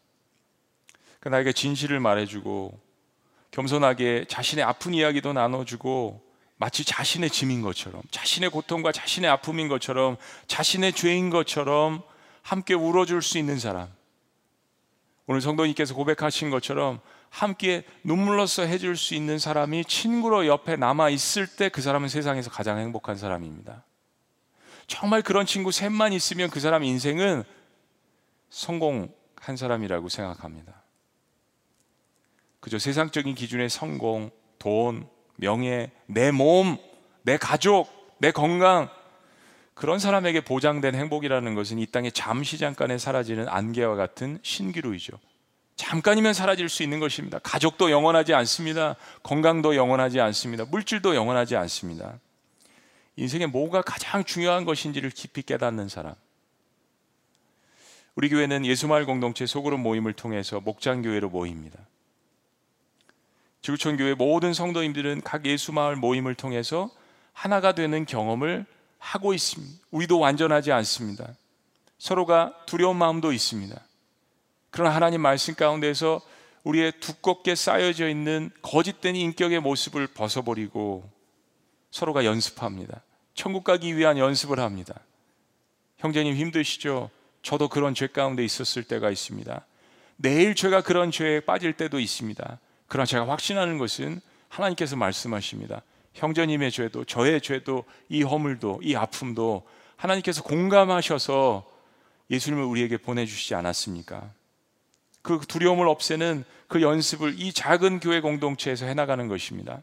그 1.22 1.30
나에게 1.30 1.54
진실을 1.54 2.02
말해주고 2.02 2.78
겸손하게 3.52 4.26
자신의 4.28 4.66
아픈 4.66 4.94
이야기도 4.94 5.32
나눠주고 5.32 6.29
마치 6.60 6.84
자신의 6.84 7.30
짐인 7.30 7.62
것처럼 7.62 8.02
자신의 8.12 8.50
고통과 8.50 8.92
자신의 8.92 9.30
아픔인 9.30 9.70
것처럼 9.70 10.18
자신의 10.48 10.92
죄인 10.92 11.30
것처럼 11.30 12.04
함께 12.42 12.74
울어줄 12.74 13.22
수 13.22 13.38
있는 13.38 13.58
사람 13.58 13.88
오늘 15.26 15.40
성도님께서 15.42 15.94
고백하신 15.96 16.50
것처럼 16.50 17.00
함께 17.30 17.84
눈물로써 18.04 18.64
해줄 18.64 18.98
수 18.98 19.16
있는 19.16 19.40
사람이 19.40 19.86
친구로 19.86 20.48
옆에 20.48 20.76
남아 20.76 21.10
있을 21.10 21.48
때 21.48 21.70
그 21.70 21.82
사람은 21.82 22.10
세상에서 22.10 22.50
가장 22.50 22.78
행복한 22.80 23.16
사람입니다. 23.16 23.86
정말 24.88 25.22
그런 25.22 25.46
친구 25.46 25.72
셋만 25.72 26.12
있으면 26.14 26.50
그 26.50 26.60
사람 26.60 26.84
인생은 26.84 27.44
성공한 28.50 29.56
사람이라고 29.56 30.10
생각합니다. 30.10 30.82
그저 32.60 32.80
세상적인 32.80 33.36
기준의 33.36 33.70
성공, 33.70 34.32
돈, 34.58 35.08
명예, 35.40 35.92
내 36.06 36.32
몸, 36.32 36.78
내 37.24 37.38
가족, 37.38 37.88
내 38.20 38.32
건강, 38.32 38.90
그런 39.74 39.98
사람에게 39.98 40.42
보장된 40.42 40.94
행복이라는 40.96 41.56
것은 41.56 41.80
이 41.80 41.86
땅에 41.86 42.12
잠시 42.12 42.58
잠깐에 42.58 42.98
사라지는 42.98 43.48
안개와 43.48 43.96
같은 43.96 44.40
신기루이죠. 44.44 45.18
잠깐이면 45.78 46.34
사라질 46.34 46.68
수 46.68 46.84
있는 46.84 47.00
것입니다. 47.00 47.40
가족도 47.40 47.90
영원하지 47.90 48.34
않습니다. 48.34 48.98
건강도 49.24 49.78
영원하지 49.78 50.20
않습니다. 50.20 50.66
물질도 50.66 51.16
영원하지 51.16 51.56
않습니다. 51.56 52.20
인생에 53.16 53.46
뭐가 53.46 53.82
가장 53.82 54.26
중요한 54.26 54.66
것인지를 54.66 55.10
깊이 55.12 55.42
깨닫는 55.42 55.88
사람. 55.88 56.16
우리 58.16 58.28
교회는 58.28 58.66
예수마을 58.66 59.06
공동체 59.06 59.46
소그룹 59.46 59.80
모임을 59.80 60.12
통해서 60.12 60.60
목장 60.60 61.02
교회로 61.02 61.30
모입니다. 61.30 61.80
지구촌 63.62 63.98
교회 63.98 64.14
모든 64.14 64.54
성도님들은 64.54 65.22
각 65.22 65.46
예수 65.46 65.74
마을 65.74 65.96
모임을 65.96 66.36
통해서 66.36 66.90
하나가 67.34 67.74
되는 67.74 68.06
경험을 68.06 68.66
하고 68.98 69.34
있습니다. 69.34 69.74
우리도 69.92 70.20
완전하지 70.20 70.72
않습니다. 70.72 71.34
서로가 71.98 72.54
두려운 72.66 72.98
마음도 72.98 73.32
있습니다. 73.34 73.80
그러나 74.72 74.96
하나님 74.96 75.22
말씀 75.22 75.56
가운데서 75.56 76.22
우리의 76.64 76.94
두껍게 77.00 77.56
쌓여져 77.56 78.10
있는 78.10 78.52
거짓된 78.62 79.16
인격의 79.16 79.62
모습을 79.62 80.08
벗어버리고 80.08 81.10
서로가 81.92 82.26
연습합니다. 82.26 83.02
천국 83.34 83.64
가기 83.64 83.98
위한 83.98 84.18
연습을 84.18 84.60
합니다. 84.60 84.94
형제님 85.98 86.36
힘드시죠? 86.36 87.10
저도 87.42 87.70
그런 87.70 87.94
죄 87.94 88.08
가운데 88.08 88.44
있었을 88.44 88.84
때가 88.84 89.10
있습니다. 89.10 89.66
내일 90.18 90.56
제가 90.56 90.82
그런 90.82 91.12
죄에 91.12 91.40
빠질 91.40 91.74
때도 91.74 92.00
있습니다. 92.00 92.60
그러나 92.90 93.06
제가 93.06 93.28
확신하는 93.28 93.78
것은 93.78 94.20
하나님께서 94.50 94.98
말씀하십니다. 94.98 95.84
형제님의 96.16 96.72
죄도 96.72 97.06
저의 97.06 97.40
죄도 97.40 97.86
이 98.10 98.24
허물도 98.24 98.82
이 98.84 98.96
아픔도 98.96 99.66
하나님께서 99.96 100.44
공감하셔서 100.44 101.66
예수님을 102.32 102.64
우리에게 102.66 102.98
보내주시지 102.98 103.56
않았습니까? 103.56 104.32
그 105.22 105.40
두려움을 105.48 105.88
없애는 105.88 106.44
그 106.68 106.82
연습을 106.82 107.40
이 107.40 107.54
작은 107.54 108.00
교회 108.00 108.22
공동체에서 108.22 108.86
해나가는 108.86 109.28
것입니다. 109.28 109.82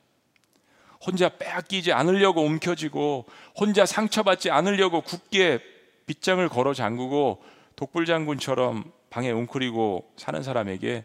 혼자 1.04 1.28
빼앗기지 1.28 1.92
않으려고 1.92 2.42
움켜쥐고 2.42 3.26
혼자 3.56 3.86
상처받지 3.86 4.50
않으려고 4.50 5.02
굳게 5.02 5.60
빗장을 6.06 6.48
걸어 6.48 6.74
잠그고 6.74 7.42
독불장군처럼 7.76 8.90
방에 9.10 9.30
웅크리고 9.30 10.10
사는 10.16 10.42
사람에게 10.42 11.04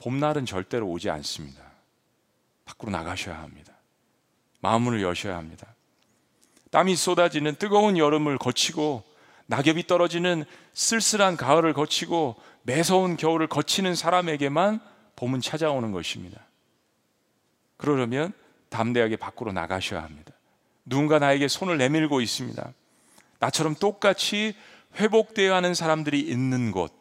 봄날은 0.00 0.46
절대로 0.46 0.88
오지 0.88 1.10
않습니다. 1.10 1.62
밖으로 2.64 2.90
나가셔야 2.90 3.38
합니다. 3.40 3.72
마음을 4.60 5.02
여셔야 5.02 5.36
합니다. 5.36 5.66
땀이 6.70 6.96
쏟아지는 6.96 7.54
뜨거운 7.56 7.98
여름을 7.98 8.38
거치고 8.38 9.02
낙엽이 9.46 9.86
떨어지는 9.86 10.44
쓸쓸한 10.74 11.36
가을을 11.36 11.72
거치고 11.72 12.36
매서운 12.62 13.16
겨울을 13.16 13.48
거치는 13.48 13.94
사람에게만 13.94 14.80
봄은 15.16 15.40
찾아오는 15.40 15.90
것입니다. 15.92 16.40
그러려면 17.76 18.32
담대하게 18.68 19.16
밖으로 19.16 19.52
나가셔야 19.52 20.02
합니다. 20.02 20.32
누군가 20.84 21.18
나에게 21.18 21.48
손을 21.48 21.78
내밀고 21.78 22.20
있습니다. 22.20 22.72
나처럼 23.40 23.74
똑같이 23.74 24.54
회복되어야 24.96 25.56
하는 25.56 25.74
사람들이 25.74 26.20
있는 26.20 26.70
곳, 26.70 26.92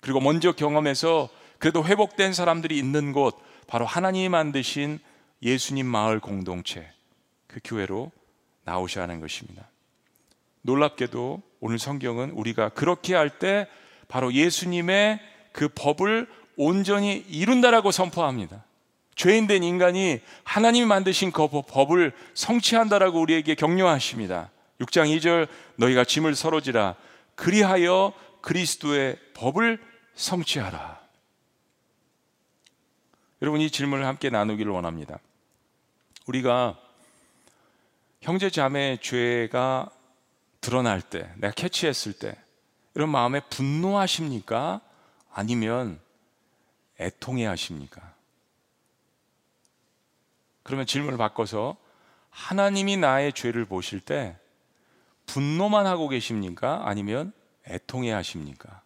그리고 0.00 0.20
먼저 0.20 0.52
경험해서 0.52 1.28
그래도 1.62 1.84
회복된 1.84 2.32
사람들이 2.32 2.76
있는 2.76 3.12
곳, 3.12 3.40
바로 3.68 3.86
하나님이 3.86 4.28
만드신 4.28 4.98
예수님 5.44 5.86
마을 5.86 6.18
공동체, 6.18 6.90
그 7.46 7.60
교회로 7.62 8.10
나오셔야 8.64 9.04
하는 9.04 9.20
것입니다. 9.20 9.70
놀랍게도 10.62 11.40
오늘 11.60 11.78
성경은 11.78 12.32
우리가 12.32 12.70
그렇게 12.70 13.14
할 13.14 13.38
때 13.38 13.68
바로 14.08 14.32
예수님의 14.32 15.20
그 15.52 15.68
법을 15.68 16.26
온전히 16.56 17.24
이룬다라고 17.28 17.92
선포합니다. 17.92 18.64
죄인된 19.14 19.62
인간이 19.62 20.18
하나님이 20.42 20.86
만드신 20.86 21.30
그 21.30 21.46
법을 21.46 22.12
성취한다라고 22.34 23.20
우리에게 23.20 23.54
격려하십니다. 23.54 24.50
6장 24.80 25.16
2절 25.16 25.46
너희가 25.76 26.02
짐을 26.02 26.34
서로지라 26.34 26.96
그리하여 27.36 28.14
그리스도의 28.40 29.16
법을 29.34 29.78
성취하라. 30.16 31.01
여러분 33.42 33.60
이 33.60 33.70
질문을 33.70 34.06
함께 34.06 34.30
나누기를 34.30 34.70
원합니다. 34.70 35.18
우리가 36.26 36.78
형제 38.20 38.48
자매의 38.48 38.98
죄가 38.98 39.90
드러날 40.60 41.02
때, 41.02 41.28
내가 41.38 41.52
캐치했을 41.52 42.12
때 42.12 42.36
이런 42.94 43.08
마음에 43.08 43.40
분노하십니까? 43.50 44.80
아니면 45.32 45.98
애통해 47.00 47.44
하십니까? 47.46 48.14
그러면 50.62 50.86
질문을 50.86 51.18
바꿔서 51.18 51.76
하나님이 52.30 52.96
나의 52.96 53.32
죄를 53.32 53.64
보실 53.64 53.98
때 53.98 54.36
분노만 55.26 55.88
하고 55.88 56.08
계십니까? 56.08 56.82
아니면 56.84 57.32
애통해 57.66 58.12
하십니까? 58.12 58.81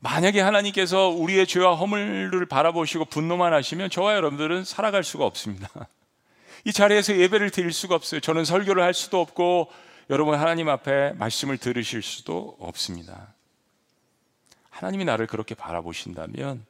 만약에 0.00 0.40
하나님께서 0.40 1.08
우리의 1.08 1.46
죄와 1.46 1.74
허물을 1.74 2.46
바라보시고 2.46 3.06
분노만 3.06 3.52
하시면 3.52 3.90
저와 3.90 4.14
여러분들은 4.14 4.64
살아갈 4.64 5.04
수가 5.04 5.24
없습니다. 5.24 5.68
이 6.64 6.72
자리에서 6.72 7.16
예배를 7.16 7.50
드릴 7.50 7.72
수가 7.72 7.94
없어요. 7.94 8.20
저는 8.20 8.44
설교를 8.44 8.82
할 8.82 8.92
수도 8.92 9.20
없고 9.20 9.70
여러분 10.10 10.38
하나님 10.38 10.68
앞에 10.68 11.12
말씀을 11.12 11.58
들으실 11.58 12.02
수도 12.02 12.56
없습니다. 12.60 13.34
하나님이 14.70 15.04
나를 15.04 15.26
그렇게 15.26 15.54
바라보신다면 15.54 16.64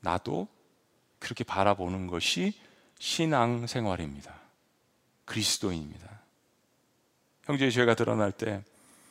나도 0.00 0.48
그렇게 1.18 1.44
바라보는 1.44 2.08
것이 2.08 2.52
신앙 2.98 3.66
생활입니다. 3.66 4.34
그리스도인입니다. 5.24 6.20
형제의 7.44 7.72
죄가 7.72 7.94
드러날 7.94 8.32
때 8.32 8.62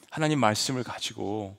하나님 0.10 0.40
말씀을 0.40 0.84
가지고 0.84 1.58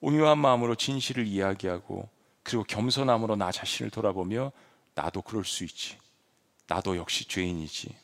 온유한 0.00 0.38
마음으로 0.38 0.74
진실을 0.74 1.26
이야기하고 1.26 2.08
그리고 2.42 2.64
겸손함으로 2.64 3.36
나 3.36 3.52
자신을 3.52 3.90
돌아보며 3.90 4.52
나도 4.94 5.22
그럴 5.22 5.44
수 5.44 5.64
있지. 5.64 5.98
나도 6.66 6.96
역시 6.96 7.26
죄인이지. 7.28 7.94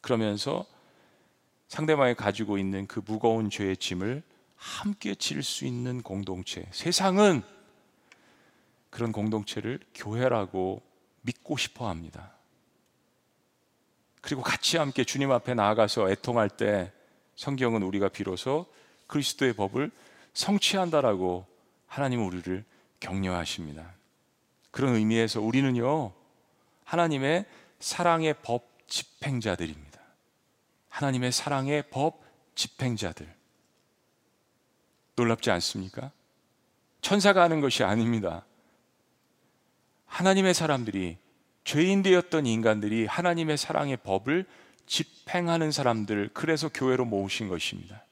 그러면서 0.00 0.66
상대방이 1.68 2.14
가지고 2.14 2.58
있는 2.58 2.86
그 2.86 3.00
무거운 3.04 3.50
죄의 3.50 3.76
짐을 3.78 4.22
함께 4.56 5.14
질 5.14 5.42
수 5.42 5.64
있는 5.64 6.02
공동체. 6.02 6.66
세상은 6.70 7.42
그런 8.90 9.12
공동체를 9.12 9.80
교회라고 9.94 10.82
믿고 11.22 11.56
싶어 11.56 11.88
합니다. 11.88 12.32
그리고 14.20 14.42
같이 14.42 14.76
함께 14.76 15.04
주님 15.04 15.32
앞에 15.32 15.54
나아가서 15.54 16.10
애통할 16.10 16.48
때 16.48 16.92
성경은 17.36 17.82
우리가 17.82 18.08
비로소 18.08 18.66
그리스도의 19.06 19.54
법을 19.54 19.90
성취한다라고 20.34 21.46
하나님은 21.86 22.24
우리를 22.26 22.64
격려하십니다. 23.00 23.94
그런 24.70 24.94
의미에서 24.94 25.40
우리는요, 25.40 26.12
하나님의 26.84 27.46
사랑의 27.78 28.34
법 28.42 28.68
집행자들입니다. 28.88 30.00
하나님의 30.88 31.32
사랑의 31.32 31.84
법 31.90 32.22
집행자들. 32.54 33.32
놀랍지 35.16 35.50
않습니까? 35.52 36.10
천사가 37.00 37.42
하는 37.42 37.60
것이 37.60 37.84
아닙니다. 37.84 38.44
하나님의 40.06 40.54
사람들이 40.54 41.18
죄인 41.64 42.02
되었던 42.02 42.46
인간들이 42.46 43.06
하나님의 43.06 43.56
사랑의 43.56 43.96
법을 43.98 44.46
집행하는 44.86 45.70
사람들, 45.70 46.30
그래서 46.34 46.68
교회로 46.68 47.04
모으신 47.04 47.48
것입니다. 47.48 48.03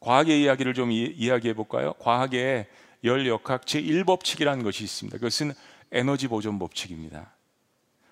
과학의 0.00 0.42
이야기를 0.42 0.74
좀 0.74 0.90
이 0.90 1.28
야기해 1.28 1.54
볼까요? 1.54 1.92
과학의 1.98 2.66
열역학 3.04 3.64
제1법칙이라는 3.64 4.62
것이 4.64 4.84
있습니다. 4.84 5.18
그것은 5.18 5.52
에너지 5.92 6.28
보존 6.28 6.58
법칙입니다. 6.58 7.32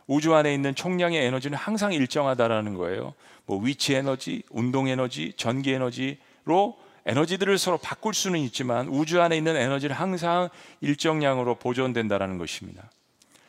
우주 0.07 0.35
안에 0.35 0.55
있는 0.55 0.74
총량의 0.74 1.22
에너지는 1.27 1.59
항상 1.59 1.92
일정하다라는 1.92 2.74
거예요. 2.74 3.14
뭐 3.44 3.59
위치 3.62 3.94
에너지, 3.94 4.42
운동 4.51 4.88
에너지, 4.88 5.35
전기 5.37 5.72
에너지로 5.72 6.79
에너지들을 7.05 7.57
서로 7.59 7.79
바꿀 7.79 8.14
수는 8.14 8.38
있지만 8.40 8.88
우주 8.88 9.20
안에 9.20 9.37
있는 9.37 9.57
에너지는 9.57 9.94
항상 9.94 10.48
일정량으로 10.81 11.57
보존된다라는 11.57 12.38
것입니다. 12.38 12.90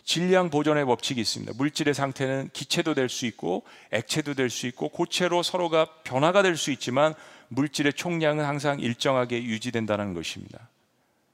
질량 0.03 0.49
보존의 0.49 0.85
법칙이 0.85 1.21
있습니다. 1.21 1.53
물질의 1.55 1.93
상태는 1.93 2.49
기체도 2.51 2.93
될 2.93 3.09
수 3.09 3.25
있고 3.25 3.63
액체도 3.91 4.33
될 4.33 4.49
수 4.49 4.65
있고 4.67 4.89
고체로 4.89 5.43
서로가 5.43 5.85
변화가 6.03 6.41
될 6.41 6.57
수 6.57 6.71
있지만 6.71 7.13
물질의 7.49 7.93
총량은 7.93 8.45
항상 8.45 8.79
일정하게 8.79 9.43
유지된다는 9.43 10.13
것입니다. 10.13 10.69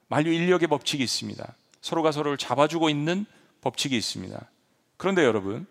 만류 0.08 0.32
인력의 0.32 0.67
법칙이 0.67 1.04
있습니다. 1.04 1.56
서로가 1.82 2.12
서로를 2.12 2.38
잡아주고 2.38 2.89
있는 2.89 3.25
법칙이 3.62 3.95
있습니다. 3.95 4.49
그런데 4.97 5.23
여러분, 5.23 5.65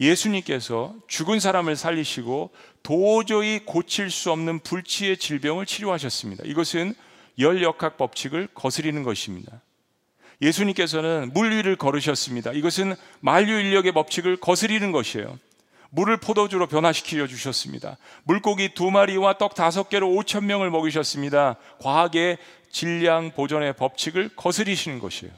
예수님께서 0.00 0.94
죽은 1.06 1.40
사람을 1.40 1.76
살리시고 1.76 2.50
도저히 2.82 3.60
고칠 3.64 4.10
수 4.10 4.32
없는 4.32 4.60
불치의 4.60 5.18
질병을 5.18 5.66
치료하셨습니다. 5.66 6.44
이것은 6.46 6.94
열역학 7.38 7.96
법칙을 7.96 8.48
거스리는 8.54 9.02
것입니다. 9.02 9.60
예수님께서는 10.42 11.30
물 11.32 11.52
위를 11.52 11.76
걸으셨습니다. 11.76 12.52
이것은 12.52 12.94
만유인력의 13.20 13.92
법칙을 13.92 14.36
거스리는 14.38 14.92
것이에요. 14.92 15.38
물을 15.94 16.16
포도주로 16.16 16.66
변화시켜 16.66 17.26
주셨습니다. 17.26 17.96
물고기 18.24 18.74
두 18.74 18.90
마리와 18.90 19.38
떡 19.38 19.54
다섯 19.54 19.88
개로 19.88 20.10
오천 20.10 20.44
명을 20.46 20.70
먹이셨습니다. 20.70 21.56
과학의 21.80 22.38
질량 22.70 23.30
보존의 23.30 23.74
법칙을 23.74 24.30
거스리시는 24.34 24.98
것이에요. 24.98 25.32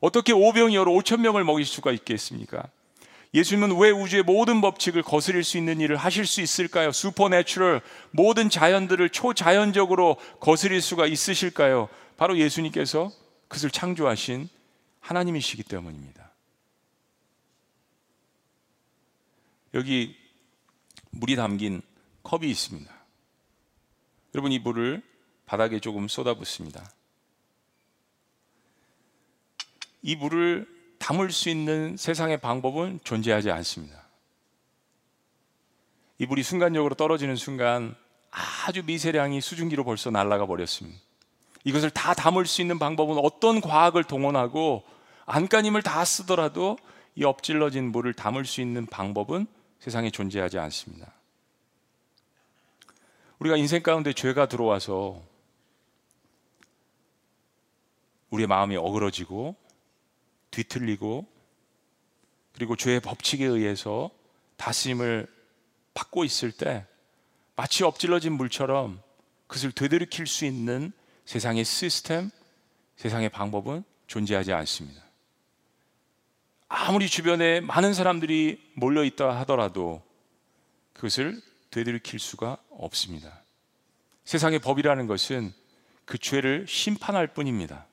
어떻게 0.00 0.32
오병이어로 0.32 0.92
오천 0.92 1.22
명을 1.22 1.44
먹일 1.44 1.64
수가 1.64 1.92
있겠습니까? 1.92 2.64
예수님은 3.34 3.78
왜 3.78 3.90
우주의 3.90 4.22
모든 4.22 4.60
법칙을 4.60 5.02
거스릴 5.02 5.44
수 5.44 5.58
있는 5.58 5.80
일을 5.80 5.96
하실 5.96 6.26
수 6.26 6.40
있을까요? 6.40 6.92
supernatural 6.92 7.80
모든 8.10 8.50
자연들을 8.50 9.08
초자연적으로 9.10 10.16
거스릴 10.40 10.80
수가 10.82 11.06
있으실까요? 11.06 11.88
바로 12.16 12.36
예수님께서 12.36 13.10
그것을 13.48 13.70
창조하신 13.70 14.48
하나님이시기 15.00 15.62
때문입니다. 15.64 16.23
여기 19.74 20.16
물이 21.10 21.36
담긴 21.36 21.82
컵이 22.22 22.48
있습니다. 22.48 22.92
여러분 24.34 24.52
이 24.52 24.58
물을 24.58 25.02
바닥에 25.46 25.80
조금 25.80 26.08
쏟아붓습니다. 26.08 26.88
이 30.02 30.16
물을 30.16 30.68
담을 30.98 31.30
수 31.32 31.50
있는 31.50 31.96
세상의 31.96 32.40
방법은 32.40 33.00
존재하지 33.04 33.50
않습니다. 33.50 34.04
이 36.18 36.26
물이 36.26 36.42
순간적으로 36.42 36.94
떨어지는 36.94 37.36
순간 37.36 37.96
아주 38.30 38.84
미세량이 38.84 39.40
수증기로 39.40 39.84
벌써 39.84 40.10
날아가 40.10 40.46
버렸습니다. 40.46 41.00
이것을 41.64 41.90
다 41.90 42.14
담을 42.14 42.46
수 42.46 42.60
있는 42.60 42.78
방법은 42.78 43.18
어떤 43.18 43.60
과학을 43.60 44.04
동원하고 44.04 44.84
안간힘을 45.26 45.82
다 45.82 46.04
쓰더라도 46.04 46.76
이 47.16 47.24
엎질러진 47.24 47.90
물을 47.90 48.12
담을 48.12 48.44
수 48.44 48.60
있는 48.60 48.86
방법은 48.86 49.46
세상에 49.84 50.10
존재하지 50.10 50.58
않습니다. 50.60 51.12
우리가 53.38 53.58
인생 53.58 53.82
가운데 53.82 54.14
죄가 54.14 54.48
들어와서 54.48 55.22
우리의 58.30 58.46
마음이 58.46 58.76
어그러지고 58.76 59.56
뒤틀리고 60.52 61.26
그리고 62.54 62.76
죄의 62.76 63.00
법칙에 63.00 63.44
의해서 63.44 64.10
다스림을 64.56 65.30
받고 65.92 66.24
있을 66.24 66.50
때 66.50 66.86
마치 67.54 67.84
엎질러진 67.84 68.32
물처럼 68.32 69.02
그것을 69.48 69.72
되돌이킬 69.72 70.26
수 70.26 70.46
있는 70.46 70.92
세상의 71.26 71.66
시스템, 71.66 72.30
세상의 72.96 73.28
방법은 73.28 73.84
존재하지 74.06 74.54
않습니다. 74.54 75.03
아무리 76.76 77.08
주변에 77.08 77.60
많은 77.60 77.94
사람들이 77.94 78.60
몰려 78.74 79.04
있다 79.04 79.38
하더라도 79.40 80.02
그것을 80.92 81.40
되돌이킬 81.70 82.18
수가 82.18 82.58
없습니다. 82.68 83.42
세상의 84.24 84.58
법이라는 84.58 85.06
것은 85.06 85.52
그 86.04 86.18
죄를 86.18 86.66
심판할 86.68 87.28
뿐입니다. 87.28 87.86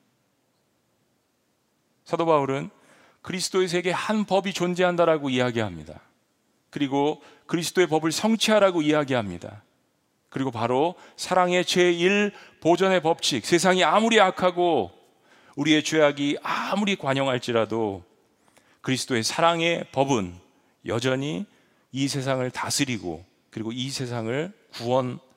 사도 2.06 2.26
바울은 2.26 2.72
그리스도의 3.22 3.68
세계 3.68 3.92
한 3.92 4.26
법이 4.26 4.52
존재한다라고 4.52 5.30
이야기합니다. 5.30 6.02
그리고 6.72 7.22
그리스도의 7.46 7.86
법을 7.86 8.12
성취하라고 8.12 8.82
이야기합니다. 8.82 9.62
그리고 10.30 10.50
바로 10.50 10.96
사랑의 11.18 11.66
제1 11.66 12.32
보존의 12.62 13.04
법칙. 13.04 13.46
세상이 13.46 13.84
아무리 13.84 14.20
악하고 14.20 14.92
우리의 15.56 15.84
죄악이 15.84 16.40
아무리 16.42 16.96
관영할지라도 16.96 18.11
그리스도의 18.82 19.24
사랑의 19.24 19.86
법은 19.92 20.36
여전히 20.86 21.46
이 21.92 22.08
세상을 22.08 22.50
다스리고 22.52 23.26
그리고 23.50 23.72
이 23.72 23.90
세상을 23.90 24.54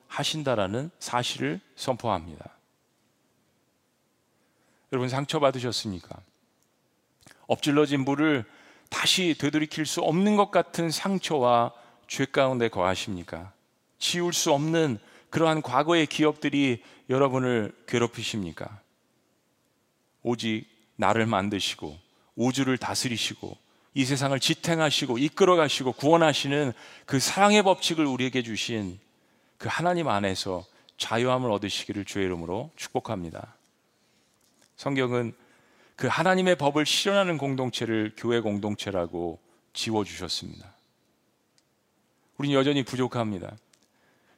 하신다라는 0.07 0.89
사실을 0.99 1.59
선포합니다. 1.75 2.49
여러분 4.91 5.09
상처받으셨습니까? 5.09 6.17
엎질러진 7.47 8.05
물을 8.05 8.45
다시 8.89 9.35
되돌이킬 9.37 9.85
수 9.85 10.01
없는 10.01 10.37
것 10.37 10.51
같은 10.51 10.89
상처와 10.89 11.73
죄 12.07 12.25
가운데 12.25 12.69
거하십니까? 12.69 13.51
지울 13.97 14.31
수 14.33 14.53
없는 14.53 14.99
그러한 15.29 15.61
과거의 15.61 16.05
기억들이 16.05 16.81
여러분을 17.09 17.75
괴롭히십니까? 17.87 18.79
오직 20.23 20.65
나를 20.95 21.25
만드시고 21.25 22.04
우주를 22.35 22.77
다스리시고 22.77 23.57
이 23.93 24.05
세상을 24.05 24.37
지탱하시고 24.39 25.17
이끌어 25.17 25.55
가시고 25.55 25.93
구원하시는 25.93 26.73
그 27.05 27.19
사랑의 27.19 27.63
법칙을 27.63 28.05
우리에게 28.05 28.43
주신 28.43 28.99
그 29.57 29.69
하나님 29.71 30.09
안에서 30.09 30.65
자유함을 30.97 31.51
얻으시기를 31.51 32.05
주의 32.05 32.25
이름으로 32.25 32.71
축복합니다. 32.75 33.55
성경은 34.75 35.33
그 35.95 36.07
하나님의 36.07 36.57
법을 36.57 36.85
실현하는 36.85 37.37
공동체를 37.37 38.13
교회 38.17 38.41
공동체라고 38.41 39.39
지워 39.73 40.03
주셨습니다. 40.03 40.73
우리는 42.37 42.57
여전히 42.57 42.83
부족합니다. 42.83 43.55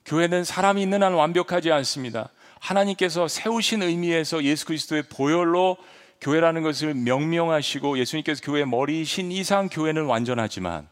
교회는 0.06 0.44
사람이 0.44 0.82
있는 0.82 1.02
한 1.02 1.14
완벽하지 1.14 1.72
않습니다. 1.72 2.30
하나님께서 2.60 3.28
세우신 3.28 3.84
의미에서 3.84 4.44
예수 4.44 4.66
그리스도의 4.66 5.04
보혈로 5.10 5.78
교회라는 6.22 6.64
것을 6.64 6.94
명명하시고 6.94 8.00
예수님께서 8.00 8.42
교회의 8.44 8.68
머리신 8.68 9.32
이상 9.32 9.70
교회는 9.70 10.06
완전하지만 10.06 10.88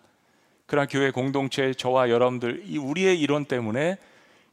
그러나 0.65 0.88
교회 0.88 1.11
공동체 1.11 1.73
저와 1.73 2.09
여러분들 2.09 2.63
우리의 2.80 3.19
이론 3.19 3.45
때문에 3.45 3.97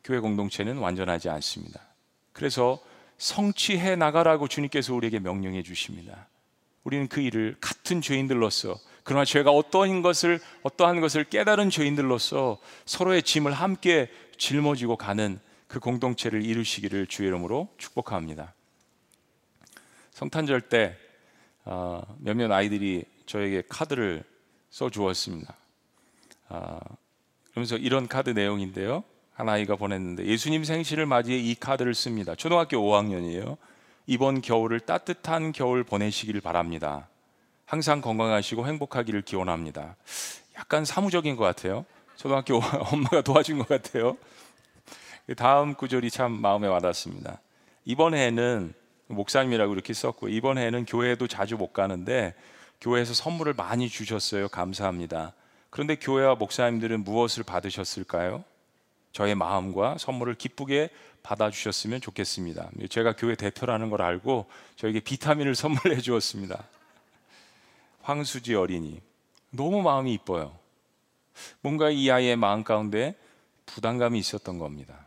교회 0.04 0.18
공동체는 0.18 0.78
완전하지 0.78 1.28
않습니다. 1.28 1.80
그래서 2.32 2.80
성취해 3.18 3.96
나가라고 3.96 4.48
주님께서 4.48 4.94
우리에게 4.94 5.20
명령해 5.20 5.62
주십니다. 5.62 6.26
우리는 6.84 7.06
그 7.08 7.20
일을 7.20 7.56
같은 7.60 8.00
죄인들로서 8.00 8.76
그러나 9.04 9.24
죄가 9.24 9.50
어떠한 9.50 10.02
것을 10.02 10.40
어떠한 10.62 11.00
것을 11.00 11.24
깨달은 11.24 11.70
죄인들로서 11.70 12.58
서로의 12.84 13.22
짐을 13.22 13.52
함께 13.52 14.10
짊어지고 14.36 14.96
가는 14.96 15.38
그 15.68 15.80
공동체를 15.80 16.44
이루시기를 16.44 17.06
주의 17.06 17.28
이름으로 17.28 17.68
축복합니다. 17.78 18.54
성탄절 20.12 20.62
때 20.62 20.96
어, 21.64 22.02
몇몇 22.18 22.50
아이들이 22.50 23.04
저에게 23.26 23.62
카드를 23.68 24.24
써 24.70 24.90
주었습니다. 24.90 25.54
어, 26.48 26.78
그러면서 27.50 27.76
이런 27.76 28.08
카드 28.08 28.30
내용인데요. 28.30 29.04
한 29.34 29.48
아이가 29.48 29.76
보냈는데 29.76 30.26
예수님 30.26 30.64
생신을 30.64 31.06
맞이해 31.06 31.38
이 31.38 31.54
카드를 31.54 31.94
씁니다. 31.94 32.34
초등학교 32.34 32.76
5학년이에요. 32.78 33.56
이번 34.06 34.40
겨울을 34.40 34.80
따뜻한 34.80 35.52
겨울 35.52 35.84
보내시길 35.84 36.40
바랍니다. 36.40 37.08
항상 37.64 38.00
건강하시고 38.00 38.66
행복하기를 38.66 39.22
기원합니다. 39.22 39.96
약간 40.56 40.84
사무적인 40.84 41.36
것 41.36 41.44
같아요. 41.44 41.86
초등학교 42.16 42.56
엄마가 42.92 43.22
도와준 43.22 43.58
것 43.58 43.68
같아요. 43.68 44.16
다음 45.36 45.74
구절이 45.74 46.10
참 46.10 46.32
마음에 46.32 46.68
와닿습니다. 46.68 47.40
이번 47.84 48.14
해는 48.14 48.74
목사님이라고 49.08 49.72
이렇게 49.72 49.92
썼고 49.92 50.28
이번 50.28 50.58
해는 50.58 50.86
교회도 50.86 51.26
자주 51.26 51.56
못 51.56 51.72
가는데 51.72 52.34
교회에서 52.80 53.14
선물을 53.14 53.54
많이 53.54 53.88
주셨어요. 53.88 54.48
감사합니다. 54.48 55.34
그런데 55.70 55.96
교회와 55.96 56.34
목사님들은 56.34 57.04
무엇을 57.04 57.44
받으셨을까요? 57.44 58.44
저의 59.12 59.34
마음과 59.34 59.98
선물을 59.98 60.34
기쁘게 60.34 60.90
받아주셨으면 61.22 62.00
좋겠습니다. 62.00 62.70
제가 62.90 63.14
교회 63.16 63.34
대표라는 63.34 63.90
걸 63.90 64.02
알고 64.02 64.46
저에게 64.76 65.00
비타민을 65.00 65.54
선물해 65.56 66.00
주었습니다. 66.00 66.64
황수지 68.02 68.54
어린이. 68.54 69.00
너무 69.50 69.82
마음이 69.82 70.12
이뻐요. 70.14 70.58
뭔가 71.60 71.90
이 71.90 72.10
아이의 72.10 72.36
마음 72.36 72.64
가운데 72.64 73.14
부담감이 73.66 74.18
있었던 74.18 74.58
겁니다. 74.58 75.06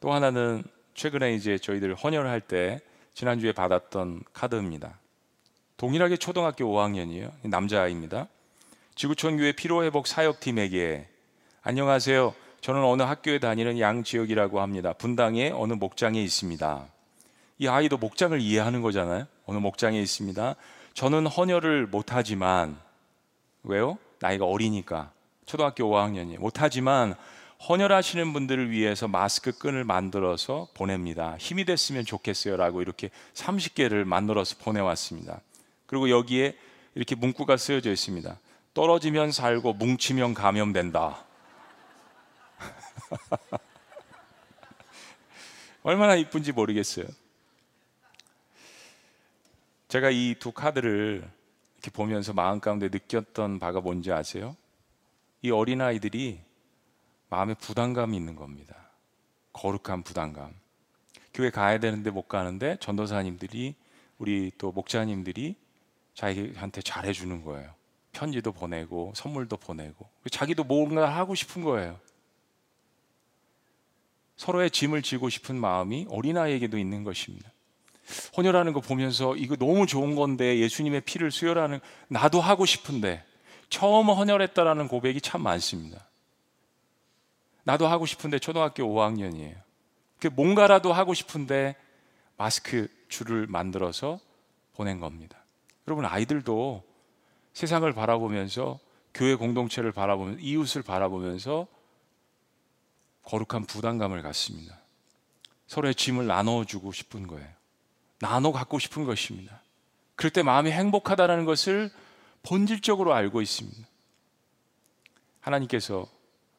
또 0.00 0.12
하나는 0.12 0.64
최근에 0.98 1.32
이제 1.32 1.58
저희들 1.58 1.94
헌혈할 1.94 2.40
때 2.40 2.80
지난주에 3.14 3.52
받았던 3.52 4.24
카드입니다. 4.32 4.98
동일하게 5.76 6.16
초등학교 6.16 6.64
5학년이에요. 6.64 7.30
남자아이입니다. 7.44 8.26
지구촌 8.96 9.36
교회 9.36 9.52
피로 9.52 9.84
회복 9.84 10.08
사역팀에게 10.08 11.06
안녕하세요. 11.62 12.34
저는 12.62 12.82
어느 12.82 13.04
학교에 13.04 13.38
다니는 13.38 13.78
양지혁이라고 13.78 14.60
합니다. 14.60 14.92
분당에 14.92 15.50
어느 15.50 15.74
목장에 15.74 16.20
있습니다. 16.20 16.84
이 17.58 17.68
아이도 17.68 17.96
목장을 17.96 18.40
이해하는 18.40 18.82
거잖아요. 18.82 19.28
어느 19.46 19.58
목장에 19.58 20.00
있습니다. 20.02 20.56
저는 20.94 21.28
헌혈을 21.28 21.86
못하지만 21.86 22.76
왜요? 23.62 23.98
나이가 24.18 24.46
어리니까 24.46 25.12
초등학교 25.46 25.84
5학년이 25.84 26.38
못하지만 26.38 27.14
헌혈하시는 27.66 28.32
분들을 28.32 28.70
위해서 28.70 29.08
마스크 29.08 29.50
끈을 29.52 29.84
만들어서 29.84 30.68
보냅니다. 30.74 31.36
힘이 31.38 31.64
됐으면 31.64 32.04
좋겠어요라고 32.04 32.82
이렇게 32.82 33.10
30개를 33.34 34.04
만들어서 34.04 34.56
보내왔습니다. 34.58 35.40
그리고 35.86 36.08
여기에 36.08 36.56
이렇게 36.94 37.14
문구가 37.16 37.56
쓰여져 37.56 37.90
있습니다. 37.90 38.38
떨어지면 38.74 39.32
살고 39.32 39.72
뭉치면 39.74 40.34
감염된다. 40.34 41.24
얼마나 45.82 46.14
이쁜지 46.14 46.52
모르겠어요. 46.52 47.06
제가 49.88 50.10
이 50.10 50.36
두 50.38 50.52
카드를 50.52 51.28
이렇게 51.78 51.90
보면서 51.90 52.32
마음 52.32 52.60
가운데 52.60 52.88
느꼈던 52.88 53.58
바가 53.58 53.80
뭔지 53.80 54.12
아세요? 54.12 54.56
이 55.42 55.50
어린아이들이 55.50 56.40
마음에 57.28 57.54
부담감이 57.54 58.16
있는 58.16 58.36
겁니다. 58.36 58.74
거룩한 59.52 60.02
부담감. 60.02 60.54
교회 61.34 61.50
가야 61.50 61.78
되는데 61.78 62.10
못 62.10 62.28
가는데 62.28 62.76
전도사님들이 62.80 63.74
우리 64.18 64.50
또 64.58 64.72
목자님들이 64.72 65.56
자기한테 66.14 66.82
잘해주는 66.82 67.44
거예요. 67.44 67.72
편지도 68.12 68.52
보내고 68.52 69.12
선물도 69.14 69.58
보내고 69.58 70.08
자기도 70.30 70.64
뭔가 70.64 71.08
하고 71.08 71.34
싶은 71.34 71.62
거예요. 71.62 72.00
서로의 74.36 74.70
짐을 74.70 75.02
지고 75.02 75.28
싶은 75.28 75.56
마음이 75.56 76.06
어린아이에게도 76.08 76.78
있는 76.78 77.04
것입니다. 77.04 77.52
혼혈하는 78.36 78.72
거 78.72 78.80
보면서 78.80 79.36
이거 79.36 79.56
너무 79.56 79.86
좋은 79.86 80.14
건데 80.14 80.58
예수님의 80.58 81.02
피를 81.02 81.30
수혈하는 81.30 81.80
나도 82.08 82.40
하고 82.40 82.64
싶은데 82.64 83.24
처음 83.68 84.08
헌혈했다라는 84.08 84.88
고백이 84.88 85.20
참 85.20 85.42
많습니다. 85.42 86.08
나도 87.68 87.86
하고 87.86 88.06
싶은데 88.06 88.38
초등학교 88.38 88.82
5학년이에요. 88.84 89.54
뭔가라도 90.32 90.94
하고 90.94 91.12
싶은데 91.12 91.76
마스크 92.38 92.88
줄을 93.10 93.46
만들어서 93.46 94.20
보낸 94.72 95.00
겁니다. 95.00 95.44
여러분 95.86 96.06
아이들도 96.06 96.82
세상을 97.52 97.92
바라보면서 97.92 98.78
교회 99.12 99.34
공동체를 99.34 99.92
바라보면서 99.92 100.40
이웃을 100.40 100.82
바라보면서 100.82 101.66
거룩한 103.24 103.66
부담감을 103.66 104.22
갖습니다. 104.22 104.80
서로의 105.66 105.94
짐을 105.94 106.26
나눠주고 106.26 106.92
싶은 106.92 107.26
거예요. 107.26 107.50
나눠 108.18 108.50
갖고 108.50 108.78
싶은 108.78 109.04
것입니다. 109.04 109.60
그럴 110.14 110.30
때 110.30 110.42
마음이 110.42 110.70
행복하다는 110.70 111.44
것을 111.44 111.90
본질적으로 112.44 113.12
알고 113.12 113.42
있습니다. 113.42 113.86
하나님께서 115.40 116.08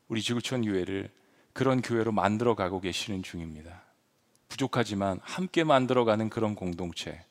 우리 0.09 0.21
지구촌 0.21 0.63
교회를 0.63 1.09
그런 1.53 1.81
교회로 1.81 2.11
만들어 2.11 2.55
가고 2.55 2.81
계시는 2.81 3.23
중입니다. 3.23 3.83
부족하지만 4.49 5.19
함께 5.21 5.63
만들어 5.63 6.03
가는 6.03 6.29
그런 6.29 6.55
공동체. 6.55 7.23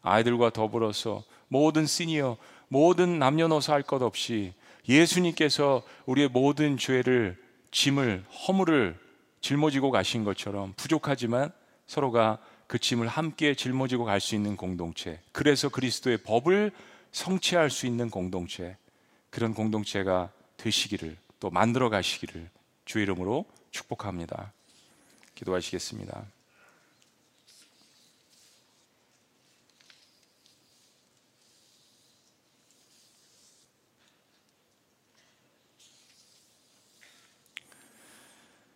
아이들과 0.00 0.50
더불어서 0.50 1.22
모든 1.48 1.86
시니어, 1.86 2.38
모든 2.68 3.18
남녀노소 3.18 3.72
할 3.72 3.82
것 3.82 4.02
없이 4.02 4.54
예수님께서 4.88 5.82
우리의 6.06 6.28
모든 6.28 6.76
죄를 6.78 7.36
짐을 7.70 8.24
허물을 8.48 8.98
짊어지고 9.42 9.90
가신 9.90 10.24
것처럼 10.24 10.72
부족하지만 10.76 11.52
서로가 11.86 12.38
그 12.66 12.78
짐을 12.78 13.06
함께 13.06 13.54
짊어지고 13.54 14.04
갈 14.04 14.20
수 14.20 14.34
있는 14.34 14.56
공동체. 14.56 15.20
그래서 15.32 15.68
그리스도의 15.68 16.18
법을 16.18 16.72
성취할 17.12 17.68
수 17.70 17.86
있는 17.86 18.08
공동체. 18.08 18.76
그런 19.28 19.52
공동체가 19.52 20.30
되시기를 20.56 21.16
또 21.42 21.50
만들어 21.50 21.90
가시기를 21.90 22.48
주 22.84 23.00
이름으로 23.00 23.44
축복합니다. 23.72 24.52
기도하시겠습니다. 25.34 26.24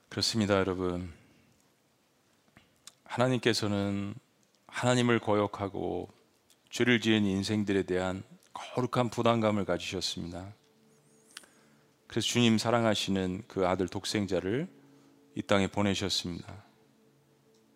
그렇습니다, 0.09 0.55
여러분. 0.55 1.12
하나님께서는 3.05 4.12
하나님을 4.67 5.21
거역하고 5.21 6.09
죄를 6.71 7.01
지은 7.01 7.23
인생들에 7.27 7.85
대한 7.85 8.25
거룩한 8.53 9.11
부담감을 9.11 9.64
가지셨습니다. 9.64 10.53
그래서 12.07 12.26
주님 12.26 12.59
사랑하시는 12.59 13.44
그 13.48 13.66
아들 13.66 13.88
독생자를 13.88 14.68
이 15.34 15.42
땅에 15.42 15.66
보내셨습니다. 15.66 16.64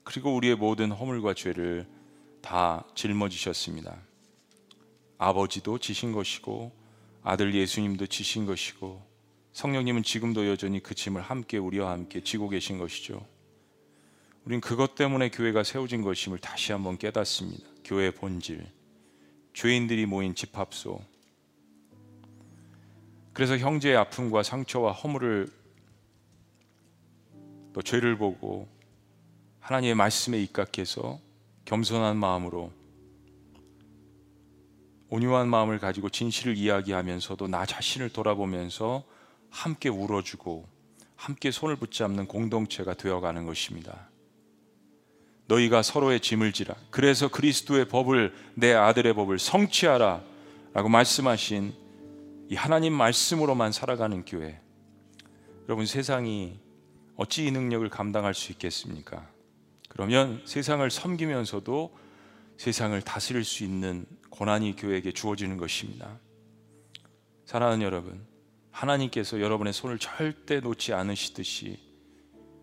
그리고 0.04 0.34
우리의 0.34 0.56
모든 0.56 0.90
허물과 0.90 1.34
죄를 1.34 1.86
다 2.40 2.84
짊어지셨습니다. 2.94 4.00
아버지도 5.18 5.78
지신 5.78 6.12
것이고 6.12 6.72
아들 7.22 7.54
예수님도 7.54 8.06
지신 8.06 8.46
것이고 8.46 9.06
성령님은 9.52 10.02
지금도 10.02 10.48
여전히 10.48 10.82
그 10.82 10.94
짐을 10.94 11.20
함께 11.20 11.58
우리와 11.58 11.90
함께 11.90 12.22
지고 12.22 12.48
계신 12.48 12.78
것이죠. 12.78 13.26
우린 14.44 14.60
그것 14.60 14.94
때문에 14.94 15.28
교회가 15.28 15.64
세워진 15.64 16.02
것임을 16.02 16.38
다시 16.38 16.72
한번 16.72 16.96
깨닫습니다. 16.96 17.68
교회의 17.84 18.12
본질, 18.14 18.66
죄인들이 19.52 20.06
모인 20.06 20.34
집합소. 20.34 21.04
그래서 23.40 23.56
형제의 23.56 23.96
아픔과 23.96 24.42
상처와 24.42 24.92
허물을 24.92 25.48
또 27.72 27.80
죄를 27.80 28.18
보고 28.18 28.68
하나님의 29.60 29.94
말씀에 29.94 30.38
입각해서 30.42 31.18
겸손한 31.64 32.18
마음으로 32.18 32.70
온유한 35.08 35.48
마음을 35.48 35.78
가지고 35.78 36.10
진실을 36.10 36.58
이야기하면서도 36.58 37.48
나 37.48 37.64
자신을 37.64 38.10
돌아보면서 38.10 39.04
함께 39.48 39.88
울어주고 39.88 40.68
함께 41.16 41.50
손을 41.50 41.76
붙잡는 41.76 42.26
공동체가 42.26 42.92
되어가는 42.92 43.46
것입니다. 43.46 44.10
너희가 45.46 45.80
서로의 45.80 46.20
짐을 46.20 46.52
지라. 46.52 46.74
그래서 46.90 47.28
그리스도의 47.28 47.88
법을 47.88 48.34
내 48.56 48.74
아들의 48.74 49.14
법을 49.14 49.38
성취하라. 49.38 50.28
라고 50.74 50.90
말씀하신 50.90 51.79
이 52.50 52.56
하나님 52.56 52.92
말씀으로만 52.94 53.70
살아가는 53.70 54.24
교회. 54.24 54.60
여러분 55.68 55.86
세상이 55.86 56.58
어찌 57.14 57.46
이 57.46 57.52
능력을 57.52 57.88
감당할 57.90 58.34
수 58.34 58.50
있겠습니까? 58.50 59.30
그러면 59.88 60.42
세상을 60.44 60.90
섬기면서도 60.90 61.96
세상을 62.56 63.00
다스릴 63.02 63.44
수 63.44 63.62
있는 63.62 64.04
고난이 64.30 64.74
교회에게 64.74 65.12
주어지는 65.12 65.58
것입니다. 65.58 66.18
사랑하는 67.44 67.84
여러분, 67.84 68.26
하나님께서 68.72 69.40
여러분의 69.40 69.72
손을 69.72 70.00
절대 70.00 70.58
놓지 70.58 70.92
않으시듯이 70.92 71.78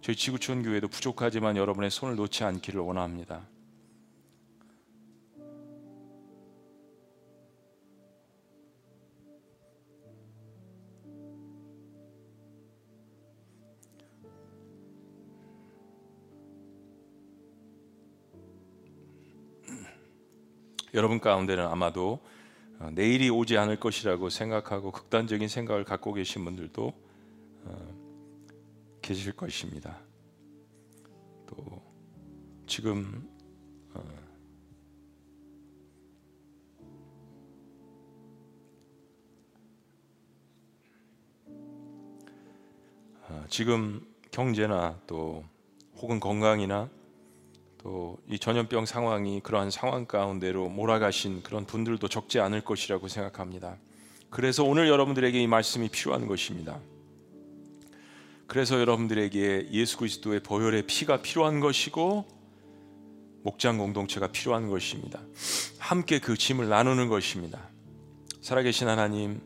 저희 0.02 0.18
지구촌 0.18 0.64
교회도 0.64 0.90
부족하지만 0.90 1.56
여러분의 1.56 1.92
손을 1.92 2.18
놓지 2.18 2.44
않기를 2.44 2.82
원합니다. 2.82 3.48
여러분 20.94 21.20
가운데는 21.20 21.66
아마도 21.66 22.20
어, 22.80 22.90
내일이 22.94 23.30
오지 23.30 23.58
않을 23.58 23.80
것이라고 23.80 24.30
생각하고 24.30 24.92
극단적인 24.92 25.48
생각을 25.48 25.84
갖고 25.84 26.14
계신 26.14 26.46
분들도 26.46 26.94
어, 27.66 29.00
계실 29.02 29.34
것입니다. 29.34 30.00
또 31.48 31.82
지금 32.68 33.28
어, 33.94 34.04
지금 43.50 44.06
경제나 44.32 45.00
또 45.08 45.44
혹은 45.96 46.20
건강이나 46.20 46.90
또 47.88 48.18
이 48.30 48.38
전염병 48.38 48.86
상황이 48.86 49.40
그러한 49.40 49.72
상황 49.72 50.06
가운데로 50.06 50.68
몰아가신 50.68 51.44
그런 51.44 51.66
분들도 51.66 52.06
적지 52.10 52.42
않을 52.42 52.60
것이라고 52.60 53.08
생각합니다. 53.08 53.78
그래서 54.30 54.66
오늘 54.66 54.90
여러분들에게 54.90 55.42
이 55.42 55.48
말씀이 55.48 55.88
필요한 55.88 56.28
것입니다. 56.28 56.78
그래서 58.46 58.78
여러분들에게 58.82 59.70
예수 59.72 59.98
그리스도의 59.98 60.42
보혈의 60.44 60.84
피가 60.88 61.22
필요한 61.22 61.62
것이고 61.62 62.26
목장 63.44 63.78
공동체가 63.78 64.28
필요한 64.28 64.68
것입니다. 64.68 65.22
함께 65.80 66.20
그 66.20 66.36
짐을 66.36 66.68
나누는 66.68 67.08
것입니다. 67.08 67.70
살아계신 68.42 68.90
하나님, 68.90 69.42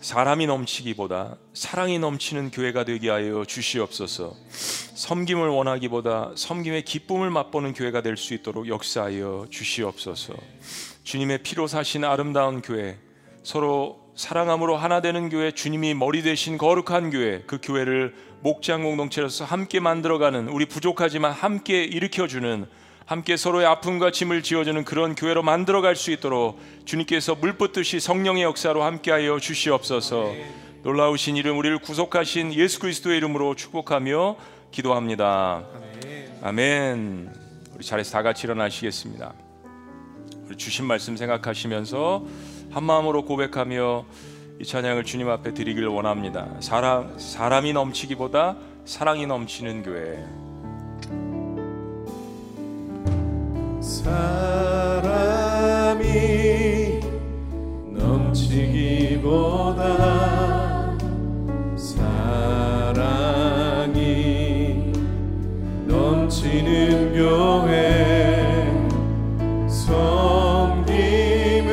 사람이 0.00 0.46
넘치기보다 0.46 1.38
사랑이 1.54 1.98
넘치는 1.98 2.50
교회가 2.50 2.84
되게 2.84 3.08
하여 3.08 3.46
주시옵소서. 3.46 4.36
섬김을 4.98 5.48
원하기보다 5.48 6.32
섬김의 6.34 6.82
기쁨을 6.82 7.30
맛보는 7.30 7.72
교회가 7.72 8.02
될 8.02 8.16
수 8.16 8.34
있도록 8.34 8.66
역사하여 8.66 9.46
주시옵소서. 9.48 10.34
주님의 11.04 11.44
피로 11.44 11.68
사신 11.68 12.02
아름다운 12.02 12.60
교회, 12.62 12.98
서로 13.44 14.00
사랑함으로 14.16 14.76
하나 14.76 15.00
되는 15.00 15.28
교회, 15.28 15.52
주님이 15.52 15.94
머리 15.94 16.22
되신 16.22 16.58
거룩한 16.58 17.10
교회, 17.10 17.44
그 17.46 17.60
교회를 17.62 18.16
목장 18.40 18.82
공동체로서 18.82 19.44
함께 19.44 19.78
만들어가는 19.78 20.48
우리 20.48 20.66
부족하지만 20.66 21.30
함께 21.30 21.84
일으켜주는 21.84 22.66
함께 23.06 23.36
서로의 23.36 23.66
아픔과 23.66 24.10
짐을 24.10 24.42
지어주는 24.42 24.84
그런 24.84 25.14
교회로 25.14 25.44
만들어갈 25.44 25.94
수 25.94 26.10
있도록 26.10 26.58
주님께서 26.86 27.36
물붓듯이 27.36 28.00
성령의 28.00 28.42
역사로 28.42 28.82
함께하여 28.82 29.38
주시옵소서. 29.38 30.34
놀라우신 30.82 31.36
이름 31.36 31.58
우리를 31.58 31.78
구속하신 31.78 32.52
예수 32.54 32.80
그리스도의 32.80 33.18
이름으로 33.18 33.54
축복하며 33.54 34.57
기도합니다. 34.70 35.64
아멘. 36.42 37.32
우리 37.74 37.84
자리에서 37.84 38.12
다 38.12 38.22
같이 38.22 38.46
일어나시겠습니다. 38.46 39.32
우리 40.46 40.56
주신 40.56 40.84
말씀 40.86 41.16
생각하시면서 41.16 42.24
한 42.70 42.84
마음으로 42.84 43.24
고백하며 43.24 44.04
이 44.60 44.64
찬양을 44.64 45.04
주님 45.04 45.28
앞에 45.28 45.54
드리길 45.54 45.86
원합니다. 45.86 46.48
사람 46.60 47.18
사람이 47.18 47.72
넘치기보다 47.72 48.56
사랑이 48.84 49.26
넘치는 49.26 49.82
교회. 49.82 50.24
사람이 53.80 55.28
넘치기보다 57.92 59.78
넘치는 66.68 67.14
교회 67.14 68.68
섬김을 69.68 71.68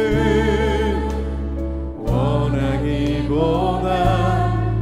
원하기보다 2.08 3.90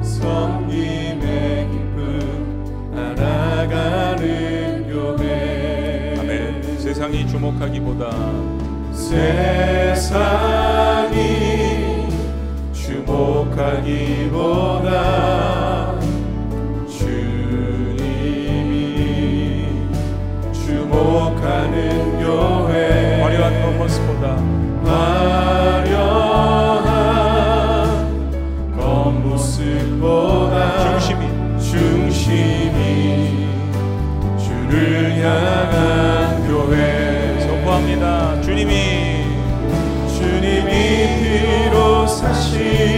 섬김의 0.03 1.67
기쁨 1.71 2.93
알아가는 2.95 4.87
교회 4.87 6.15
아멘. 6.19 6.61
세상이 6.79 7.27
주목하기보다 7.27 8.11
세상이 8.93 10.13
주목하기보다 12.71 13.73
향한 35.23 36.45
교회 36.47 37.39
선포합니다. 37.39 38.41
주님이 38.41 39.23
주님이 40.17 41.69
피로 41.71 42.05
사신 42.05 42.92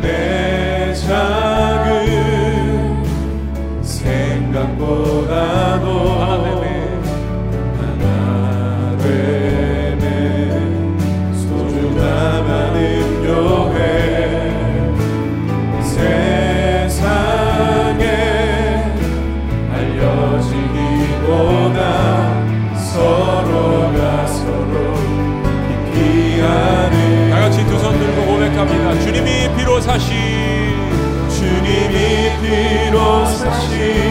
내 0.00 0.94
작은 0.94 1.90
생각보다도 3.82 5.40
사신 29.90 30.14
주님이 31.28 32.38
비로 32.40 33.26
사신 33.26 34.09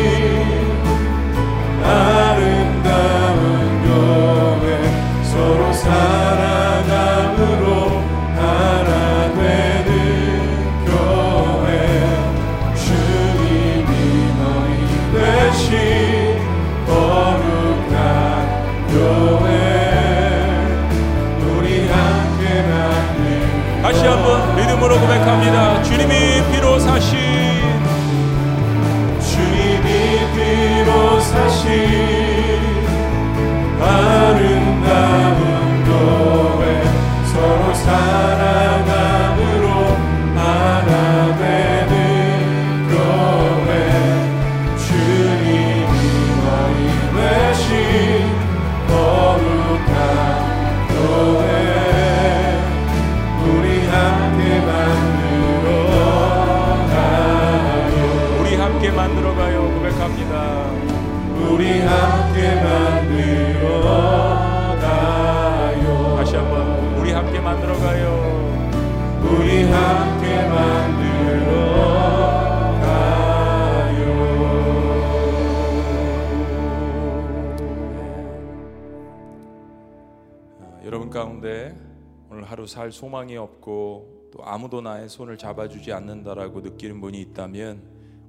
살 82.70 82.94
소망이 82.94 83.36
없고 83.36 84.30
또 84.32 84.46
아무도 84.46 84.80
나의 84.80 85.10
손을 85.10 85.38
잡아주지 85.38 85.92
않는다라고 85.92 86.62
느끼는 86.62 87.02
분이 87.02 87.20
있다면 87.20 87.82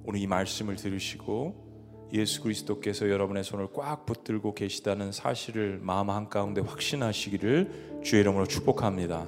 오늘 0.03 0.19
이 0.19 0.27
말씀을 0.27 0.75
들으시고 0.75 2.09
예수 2.13 2.41
그리스도께서 2.41 3.09
여러분의 3.09 3.43
손을 3.45 3.67
꽉 3.73 4.05
붙들고 4.05 4.53
계시다는 4.53 5.13
사실을 5.13 5.79
마음 5.81 6.09
한가운데 6.09 6.59
확신하시기를 6.59 8.01
주의 8.03 8.21
이름으로 8.21 8.45
축복합니다. 8.47 9.25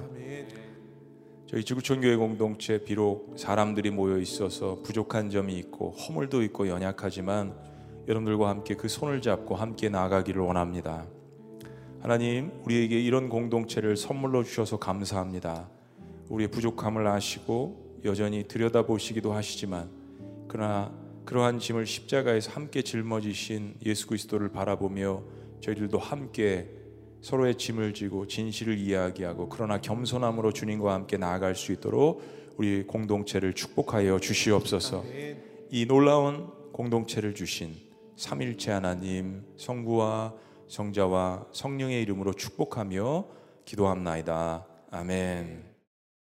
저희 1.46 1.64
지구촌 1.64 2.00
교회 2.00 2.16
공동체 2.16 2.82
비록 2.82 3.34
사람들이 3.38 3.90
모여 3.90 4.18
있어서 4.18 4.80
부족한 4.82 5.30
점이 5.30 5.54
있고 5.54 5.92
허물도 5.92 6.42
있고 6.42 6.68
연약하지만 6.68 7.54
여러분들과 8.08 8.48
함께 8.48 8.74
그 8.74 8.88
손을 8.88 9.22
잡고 9.22 9.54
함께 9.54 9.88
나아가기를 9.88 10.42
원합니다. 10.42 11.06
하나님, 12.04 12.52
우리에게 12.66 13.00
이런 13.00 13.30
공동체를 13.30 13.96
선물로 13.96 14.44
주셔서 14.44 14.78
감사합니다. 14.78 15.70
우리의 16.28 16.50
부족함을 16.50 17.06
아시고 17.06 18.02
여전히 18.04 18.46
들여다보시기도 18.46 19.32
하시지만 19.32 19.88
그러나 20.46 20.92
그러한 21.24 21.60
짐을 21.60 21.86
십자가에서 21.86 22.50
함께 22.50 22.82
짊어지신 22.82 23.76
예수 23.86 24.06
그리스도를 24.06 24.50
바라보며 24.50 25.22
저희들도 25.62 25.98
함께 25.98 26.68
서로의 27.22 27.54
짐을 27.54 27.94
지고 27.94 28.26
진실을 28.26 28.76
이야기하고 28.76 29.48
그러나 29.48 29.80
겸손함으로 29.80 30.52
주님과 30.52 30.92
함께 30.92 31.16
나아갈 31.16 31.54
수 31.54 31.72
있도록 31.72 32.22
우리 32.58 32.86
공동체를 32.86 33.54
축복하여 33.54 34.18
주시옵소서. 34.18 35.02
이 35.70 35.86
놀라운 35.86 36.50
공동체를 36.70 37.34
주신 37.34 37.74
삼일체 38.16 38.72
하나님 38.72 39.42
성부와 39.56 40.43
성자와 40.68 41.46
성령의 41.52 42.02
이름으로 42.02 42.32
축복하며 42.32 43.26
기도합나이다. 43.64 44.66
아멘. 44.90 45.73